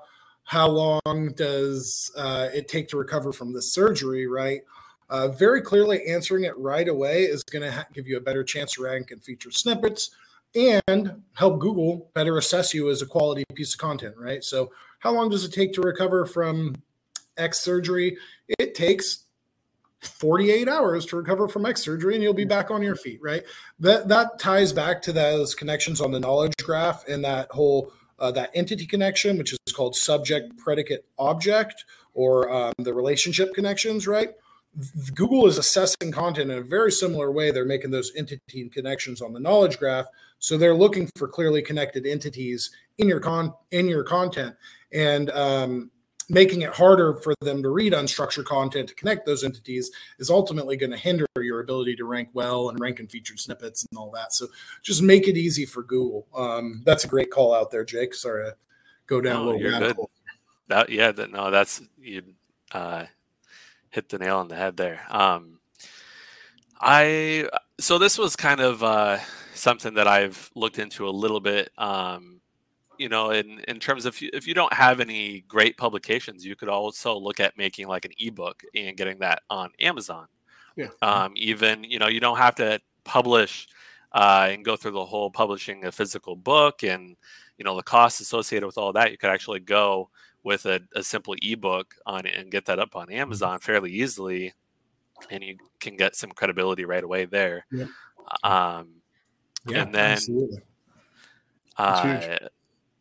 [0.46, 4.62] how long does uh, it take to recover from the surgery right
[5.10, 8.44] uh, very clearly answering it right away is going to ha- give you a better
[8.44, 10.12] chance to rank and feature snippets
[10.56, 14.44] and help Google better assess you as a quality piece of content, right?
[14.44, 14.72] So,
[15.04, 16.76] how long does it take to recover from
[17.36, 18.18] X surgery?
[18.58, 19.26] It takes
[20.00, 23.44] 48 hours to recover from X surgery and you'll be back on your feet, right?
[23.80, 28.32] That that ties back to those connections on the knowledge graph and that whole uh,
[28.32, 31.84] that entity connection, which is called subject predicate object
[32.14, 34.30] or um, the relationship connections, right?
[35.14, 37.52] Google is assessing content in a very similar way.
[37.52, 40.06] They're making those entity connections on the knowledge graph.
[40.40, 44.56] So they're looking for clearly connected entities in your con in your content
[44.92, 45.92] and um,
[46.30, 50.78] making it harder for them to read unstructured content to connect those entities is ultimately
[50.78, 54.10] going to hinder your ability to rank well and rank in featured snippets and all
[54.12, 54.34] that.
[54.34, 54.48] So
[54.82, 56.28] just make it easy for Google.
[56.36, 58.14] Um, that's a great call out there, Jake.
[58.14, 58.56] Sorry to
[59.08, 59.98] go down no, a little bit.
[60.70, 62.24] That yeah, that, no, that's you.
[62.72, 63.06] Uh,
[63.90, 65.02] hit the nail on the head there.
[65.10, 65.60] Um,
[66.80, 69.20] I so this was kind of uh,
[69.54, 71.70] something that I've looked into a little bit.
[71.78, 72.42] Um,
[73.04, 76.70] you know, in in terms of if you don't have any great publications, you could
[76.70, 80.28] also look at making like an ebook and getting that on Amazon.
[80.78, 80.88] Yeah.
[81.02, 83.68] Um, even you know, you don't have to publish
[84.14, 87.18] uh, and go through the whole publishing a physical book and
[87.58, 89.12] you know the costs associated with all that.
[89.12, 90.10] You could actually go
[90.42, 93.12] with a, a simple ebook on and get that up on.
[93.12, 94.54] Amazon fairly easily,
[95.30, 97.66] and you can get some credibility right away there.
[97.70, 97.88] Yeah.
[98.46, 99.02] Um,
[99.68, 100.20] yeah, and then,
[101.78, 102.38] uh,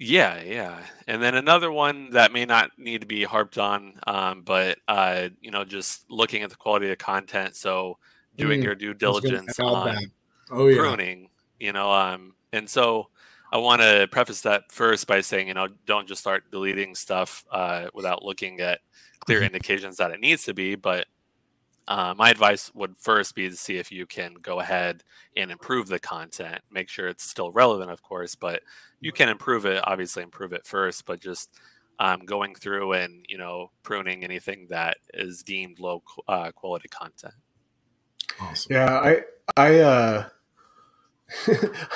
[0.02, 4.42] yeah, yeah, and then another one that may not need to be harped on, um,
[4.42, 7.56] but uh, you know, just looking at the quality of content.
[7.56, 7.98] So
[8.36, 10.10] doing mm, your due diligence on
[10.50, 10.76] oh, yeah.
[10.76, 11.30] pruning,
[11.60, 13.08] you know, um, and so
[13.52, 17.44] I want to preface that first by saying, you know, don't just start deleting stuff
[17.52, 18.80] uh, without looking at
[19.20, 19.54] clear mm-hmm.
[19.54, 20.74] indications that it needs to be.
[20.74, 21.06] But
[21.88, 25.02] uh, my advice would first be to see if you can go ahead
[25.36, 26.60] and improve the content.
[26.70, 28.62] Make sure it's still relevant, of course, but
[29.00, 29.82] you can improve it.
[29.84, 31.04] Obviously, improve it first.
[31.06, 31.58] But just
[31.98, 37.34] um, going through and you know pruning anything that is deemed low uh, quality content.
[38.40, 38.72] Awesome.
[38.72, 39.22] Yeah, I
[39.56, 40.28] I uh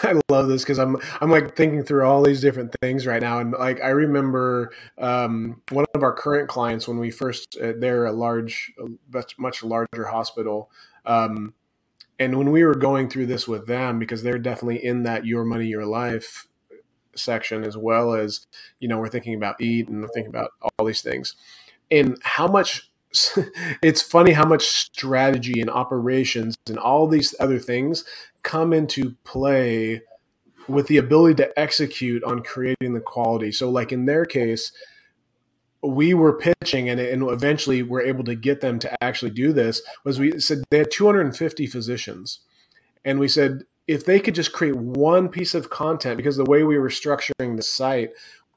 [0.02, 3.38] I love this because I'm I'm like thinking through all these different things right now,
[3.38, 8.06] and like I remember um, one of our current clients when we first uh, they're
[8.06, 8.72] a large,
[9.38, 10.70] much larger hospital,
[11.04, 11.54] um,
[12.18, 15.44] and when we were going through this with them because they're definitely in that your
[15.44, 16.46] money your life
[17.14, 18.46] section as well as
[18.78, 21.34] you know we're thinking about eat and thinking about all these things,
[21.90, 22.90] and how much
[23.82, 28.04] it's funny how much strategy and operations and all these other things
[28.46, 30.00] come into play
[30.68, 33.50] with the ability to execute on creating the quality.
[33.50, 34.72] So, like in their case,
[35.82, 39.82] we were pitching and, and eventually we're able to get them to actually do this
[40.04, 42.40] was we said they had 250 physicians
[43.04, 46.64] and we said if they could just create one piece of content because the way
[46.64, 48.10] we were structuring the site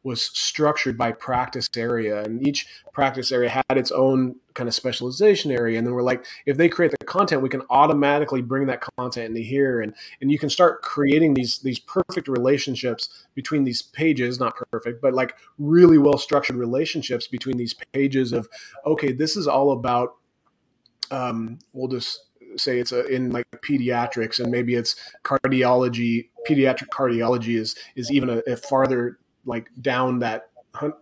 [0.04, 5.52] was structured by practice area and each practice area had its own kind of specialization
[5.52, 8.82] area and then we're like if they create the content we can automatically bring that
[8.97, 13.82] content into here and and you can start creating these these perfect relationships between these
[13.82, 18.47] pages not perfect but like really well structured relationships between these pages of
[18.86, 20.16] okay this is all about
[21.12, 22.26] um we'll just
[22.58, 28.30] say it's a, in like pediatrics and maybe it's cardiology pediatric cardiology is is even
[28.30, 30.50] a, a farther like down that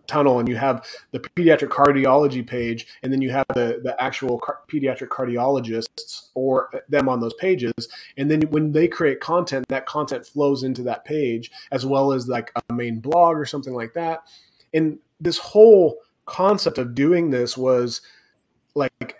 [0.06, 4.38] tunnel and you have the pediatric cardiology page and then you have the, the actual
[4.38, 7.72] car- pediatric cardiologists or them on those pages.
[8.16, 12.28] And then when they create content that content flows into that page as well as
[12.28, 14.22] like a main blog or something like that.
[14.72, 18.00] And this whole concept of doing this was
[18.74, 19.16] like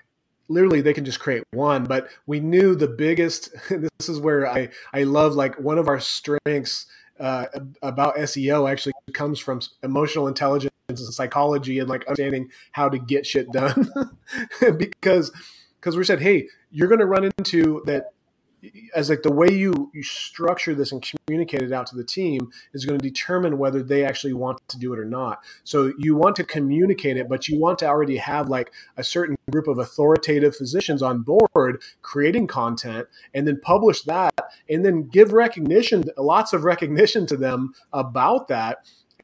[0.49, 4.69] literally they can just create one but we knew the biggest this is where i
[4.93, 6.87] i love like one of our strengths
[7.21, 7.47] uh,
[7.83, 13.27] about SEO actually comes from emotional intelligence and psychology and like understanding how to get
[13.27, 13.91] shit done.
[14.79, 15.33] Because
[15.81, 18.13] because we said hey you're going to run into that
[18.95, 22.51] as like the way you you structure this and communicate it out to the team
[22.75, 25.41] is going to determine whether they actually want to do it or not.
[25.65, 29.37] So you want to communicate it but you want to already have like a certain
[29.51, 34.35] group of authoritative physicians on board creating content and then publish that
[34.69, 38.79] and then give recognition lots of recognition to them about that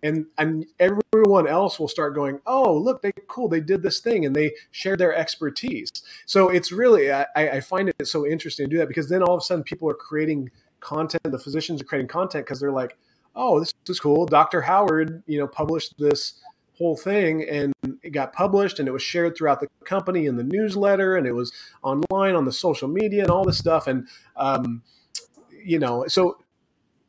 [0.05, 4.25] and and everyone else will start going oh look they cool they did this thing
[4.25, 5.91] and they shared their expertise.
[6.27, 9.35] So it's really i, I find it so interesting to do that because then all
[9.35, 10.51] of a sudden people are creating
[10.81, 12.97] content the physicians are creating content because they're like
[13.35, 14.27] oh this is cool.
[14.27, 16.35] Dr howard you know published this
[16.77, 20.43] whole thing and it got published and it was shared throughout the company in the
[20.43, 21.53] newsletter and it was
[21.83, 23.87] online on the social media and all this stuff.
[23.87, 24.83] And um,
[25.65, 26.37] you know so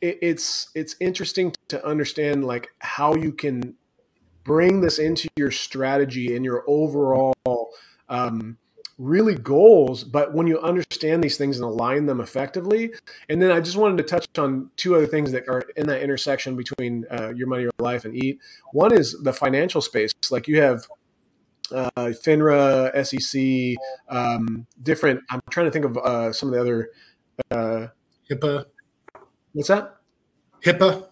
[0.01, 3.75] it, it's it's interesting to understand like how you can
[4.43, 7.33] bring this into your strategy and your overall
[8.09, 8.57] um,
[8.97, 12.93] really goals but when you understand these things and align them effectively.
[13.27, 16.01] And then i just wanted to touch on two other things that are in that
[16.01, 18.39] intersection between uh, your money your life and eat.
[18.71, 20.13] One is the financial space.
[20.31, 20.87] Like you have
[21.71, 21.89] uh,
[22.23, 23.77] finra sec
[24.09, 26.89] um, different i'm trying to think of uh, some of the other
[27.49, 27.87] uh,
[28.29, 28.65] hipaa
[29.55, 29.97] what's that
[30.63, 31.07] HIPAA.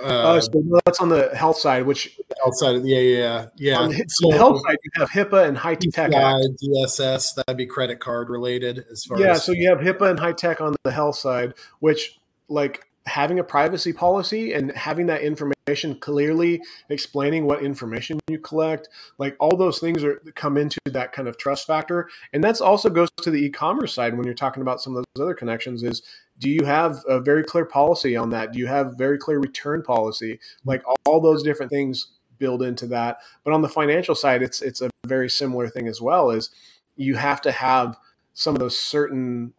[0.00, 3.46] Uh, uh, so that's on the health side, which health side, of the yeah, yeah,
[3.56, 3.78] yeah.
[3.80, 5.92] On the, so, the health side, you have HIPAA and HITECH.
[5.92, 9.18] DSS, that'd be credit card related as far.
[9.18, 12.16] Yeah, as, so you have HIPAA and HITECH on the health side, which
[12.48, 18.88] like having a privacy policy and having that information clearly explaining what information you collect
[19.18, 22.88] like all those things are come into that kind of trust factor and that's also
[22.88, 26.02] goes to the e-commerce side when you're talking about some of those other connections is
[26.38, 28.52] do you have a very clear policy on that?
[28.52, 30.38] Do you have very clear return policy?
[30.64, 32.08] Like all those different things
[32.38, 33.18] build into that.
[33.44, 36.50] But on the financial side it's it's a very similar thing as well is
[36.96, 37.96] you have to have
[38.34, 39.52] some of those certain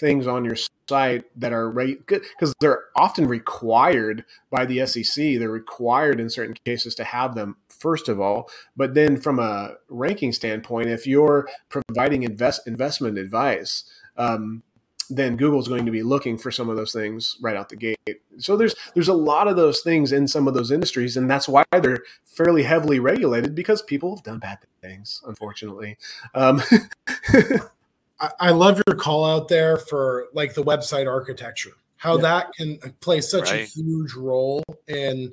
[0.00, 0.56] things on your
[0.88, 5.38] site that are right good because they're often required by the SEC.
[5.38, 9.74] They're required in certain cases to have them first of all, but then from a
[9.88, 13.84] ranking standpoint, if you're providing invest investment advice,
[14.16, 14.62] um,
[15.08, 17.96] then Google's going to be looking for some of those things right out the gate.
[18.38, 21.48] So there's there's a lot of those things in some of those industries, and that's
[21.48, 25.96] why they're fairly heavily regulated because people have done bad things, unfortunately.
[26.34, 26.62] Um,
[28.40, 32.22] I love your call out there for like the website architecture, how yeah.
[32.22, 33.62] that can play such right.
[33.62, 35.32] a huge role in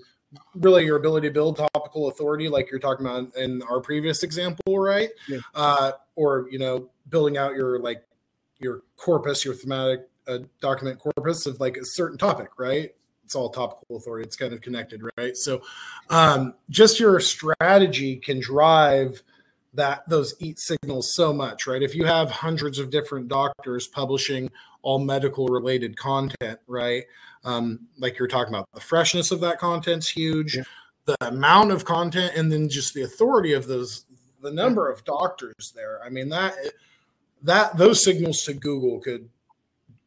[0.56, 4.78] really your ability to build topical authority, like you're talking about in our previous example,
[4.80, 5.10] right?
[5.28, 5.40] Yeah.
[5.54, 8.04] Uh, or you know, building out your like
[8.64, 12.92] your corpus, your thematic uh, document corpus of like a certain topic, right?
[13.26, 14.26] It's all topical authority.
[14.26, 15.36] It's kind of connected, right?
[15.36, 15.62] So,
[16.10, 19.24] um, just your strategy can drive
[19.74, 21.82] that those eat signals so much, right?
[21.82, 24.52] If you have hundreds of different doctors publishing
[24.82, 27.06] all medical related content, right?
[27.44, 30.58] Um, like you're talking about, the freshness of that content's huge.
[30.58, 30.64] Yeah.
[31.06, 34.06] The amount of content, and then just the authority of those,
[34.42, 36.00] the number of doctors there.
[36.06, 36.54] I mean that
[37.44, 39.30] that those signals to Google could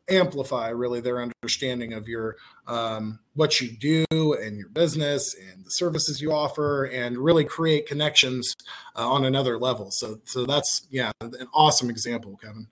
[0.08, 5.70] amplify really their understanding of your um, what you do and your business and the
[5.70, 8.54] services you offer and really create connections
[8.96, 9.90] uh, on another level.
[9.90, 12.68] So so that's yeah an awesome example kevin.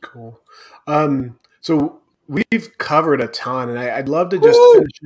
[0.00, 0.40] Cool.
[0.86, 5.00] Um, so we've covered a ton and I, would love to just finish,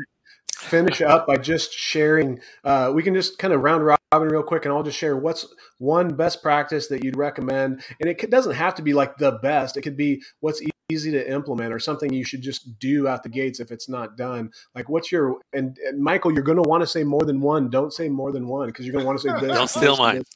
[0.52, 4.64] finish up by just sharing uh, we can just kind of round robin real quick
[4.64, 5.46] and i'll just share what's
[5.82, 7.82] one best practice that you'd recommend.
[8.00, 9.76] And it doesn't have to be like the best.
[9.76, 13.28] It could be what's easy to implement or something you should just do out the
[13.28, 14.52] gates if it's not done.
[14.74, 17.68] Like what's your and, and michael you're going to want to say more than one.
[17.68, 19.56] Don't say more than one because you're going to want to say this.
[19.56, 20.22] Don't steal mine.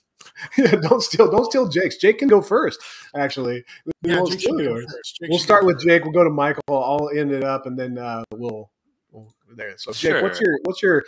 [0.58, 1.96] Yeah, don't steal don't steal jake's.
[1.96, 2.82] Jake can go first
[3.14, 3.64] actually.
[4.02, 4.80] Yeah, we'll, go
[5.28, 6.02] we'll start with jake.
[6.02, 6.62] We'll go to michael.
[6.68, 8.68] I'll end it up and then uh, we'll,
[9.12, 10.22] we'll there so jake sure.
[10.22, 11.04] what's your what's your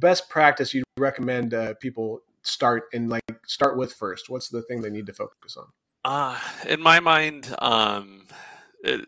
[0.00, 4.30] best practice you'd recommend uh, people start and like start with first?
[4.30, 5.66] What's the thing they need to focus on?
[6.02, 8.26] Uh in my mind um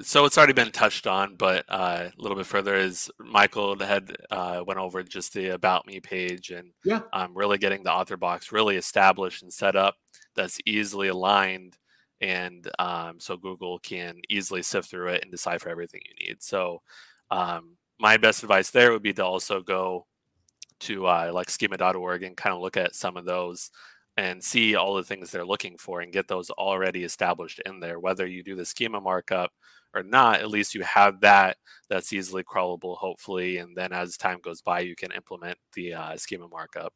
[0.03, 4.15] so it's already been touched on, but uh, a little bit further is Michael had
[4.31, 8.17] uh, went over just the about me page and yeah, um, really getting the author
[8.17, 9.97] box really established and set up
[10.37, 11.79] that's easily aligned,
[12.21, 16.43] and um, so Google can easily sift through it and decipher everything you need.
[16.43, 16.83] So
[17.31, 20.07] um, my best advice there would be to also go
[20.83, 23.71] to uh, like schema.org and kind of look at some of those
[24.17, 27.99] and see all the things they're looking for and get those already established in there.
[27.99, 29.53] Whether you do the schema markup
[29.95, 31.57] or not, at least you have that
[31.89, 33.59] that's easily crawlable, hopefully.
[33.59, 36.95] And then as time goes by, you can implement the uh, schema markup,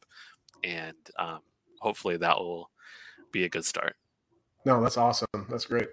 [0.62, 1.40] and um,
[1.80, 2.70] hopefully that will
[3.32, 3.96] be a good start.
[4.64, 5.28] No, that's awesome.
[5.48, 5.88] That's great.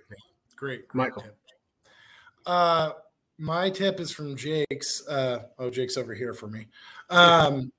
[0.55, 1.25] Great, Michael.
[2.45, 2.91] Uh,
[3.37, 5.07] my tip is from Jake's.
[5.07, 6.67] Uh, oh, Jake's over here for me.
[7.09, 7.71] Um,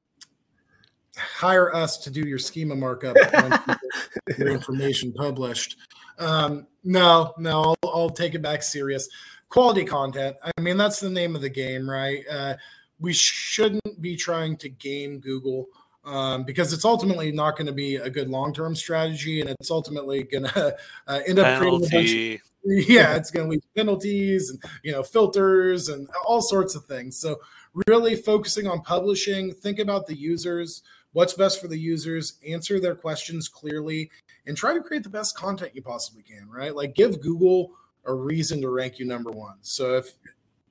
[1.16, 3.16] hire us to do your schema markup,
[4.38, 5.76] your information published.
[6.18, 9.08] Um, no, no, I'll, I'll, take it back serious.
[9.48, 10.36] Quality content.
[10.44, 12.22] I mean, that's the name of the game, right?
[12.30, 12.54] Uh,
[13.00, 15.66] we shouldn't be trying to game Google
[16.04, 19.70] um, because it's ultimately not going to be a good long term strategy, and it's
[19.70, 21.88] ultimately going to uh, end up Penalty.
[21.88, 22.40] creating a bunch.
[22.40, 22.50] Of,
[22.88, 27.18] yeah, it's going to lead penalties and you know filters and all sorts of things.
[27.18, 27.40] So
[27.86, 29.52] really focusing on publishing.
[29.52, 30.82] Think about the users.
[31.14, 32.34] What's best for the users?
[32.46, 34.10] Answer their questions clearly,
[34.46, 36.48] and try to create the best content you possibly can.
[36.48, 36.76] Right?
[36.76, 37.70] Like give Google
[38.04, 39.56] a reason to rank you number one.
[39.62, 40.12] So if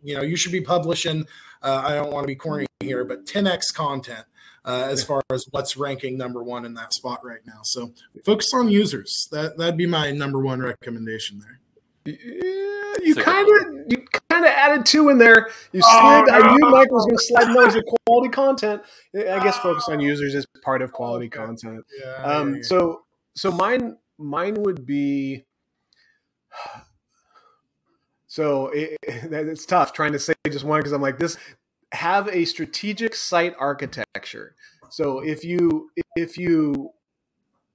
[0.03, 1.25] you know you should be publishing.
[1.61, 4.25] Uh, I don't want to be corny here, but 10x content
[4.65, 7.61] uh, as far as what's ranking number one in that spot right now.
[7.63, 7.93] So
[8.25, 9.27] focus on users.
[9.31, 11.59] That that'd be my number one recommendation there.
[12.05, 15.49] You kind of you kind of added two in there.
[15.71, 15.93] You slid.
[15.93, 16.33] Oh, no.
[16.33, 18.81] I knew Mike was going to slide those with quality content.
[19.15, 21.37] I guess focus on users is part of quality okay.
[21.37, 21.85] content.
[22.01, 22.63] Yeah, um, yeah, yeah.
[22.63, 23.01] So
[23.35, 25.45] so mine mine would be.
[28.25, 31.37] So it, it's tough trying to say just one because I'm like this
[31.91, 34.55] have a strategic site architecture.
[34.89, 36.89] So if you if you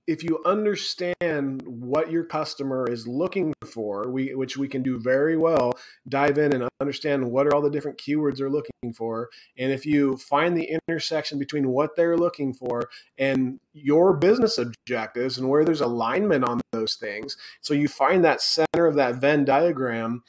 [0.08, 5.36] if you understand what your customer is looking for, we, which we can do very
[5.36, 5.78] well,
[6.08, 9.28] dive in and understand what are all the different keywords they're looking for.
[9.58, 12.88] And if you find the intersection between what they're looking for
[13.18, 18.40] and your business objectives and where there's alignment on those things, so you find that
[18.40, 20.22] center of that Venn diagram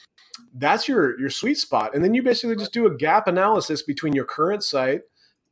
[0.53, 4.13] that's your your sweet spot and then you basically just do a gap analysis between
[4.13, 5.01] your current site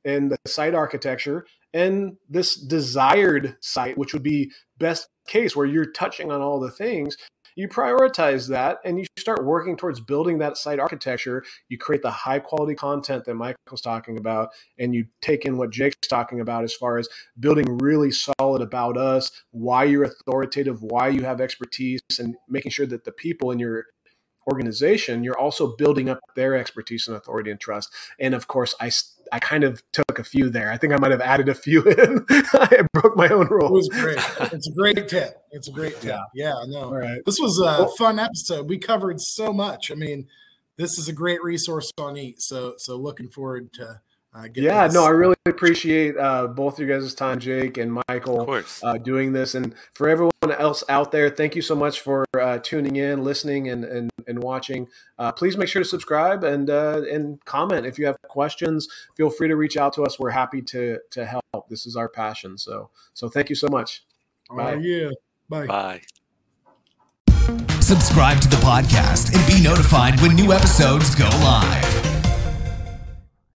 [0.06, 5.92] and the site architecture and this desired site which would be best case where you're
[5.92, 7.18] touching on all the things
[7.58, 11.44] you prioritize that and you start working towards building that site architecture.
[11.70, 15.72] You create the high quality content that michael's talking about and you take in what
[15.72, 17.10] jake's talking about as far as
[17.40, 22.86] building really solid about us why you're authoritative why you have expertise and making sure
[22.86, 23.86] that the people in your
[24.48, 27.94] organization, you're also building up their expertise and authority and trust.
[28.20, 28.92] And of course, I
[29.32, 30.72] I kind of took a few there.
[30.72, 32.26] I think I might have added a few in.
[32.30, 33.68] I broke my own rule.
[33.68, 34.20] It was great.
[34.54, 35.42] It's a great tip.
[35.52, 36.06] It's a great tip.
[36.06, 36.86] Yeah, yeah no.
[36.86, 37.22] All right.
[37.26, 38.70] This was a fun episode.
[38.70, 39.92] We covered so much.
[39.92, 40.28] I mean,
[40.78, 42.42] this is a great resource on EAT.
[42.42, 44.02] So so looking forward to
[44.34, 48.62] uh, yeah, no, I really appreciate uh, both of you guys' time, Jake and Michael,
[48.84, 49.56] uh, doing this.
[49.56, 53.70] And for everyone else out there, thank you so much for uh, tuning in, listening,
[53.70, 54.88] and and, and watching.
[55.18, 58.88] Uh, please make sure to subscribe and uh, and comment if you have questions.
[59.16, 60.20] Feel free to reach out to us.
[60.20, 61.70] We're happy to to help.
[61.70, 62.58] This is our passion.
[62.58, 64.04] So so thank you so much.
[64.56, 64.76] Bye.
[64.76, 65.10] yeah.
[65.50, 65.66] Bye.
[65.66, 66.02] Bye.
[67.80, 71.97] Subscribe to the podcast and be notified when new episodes go live.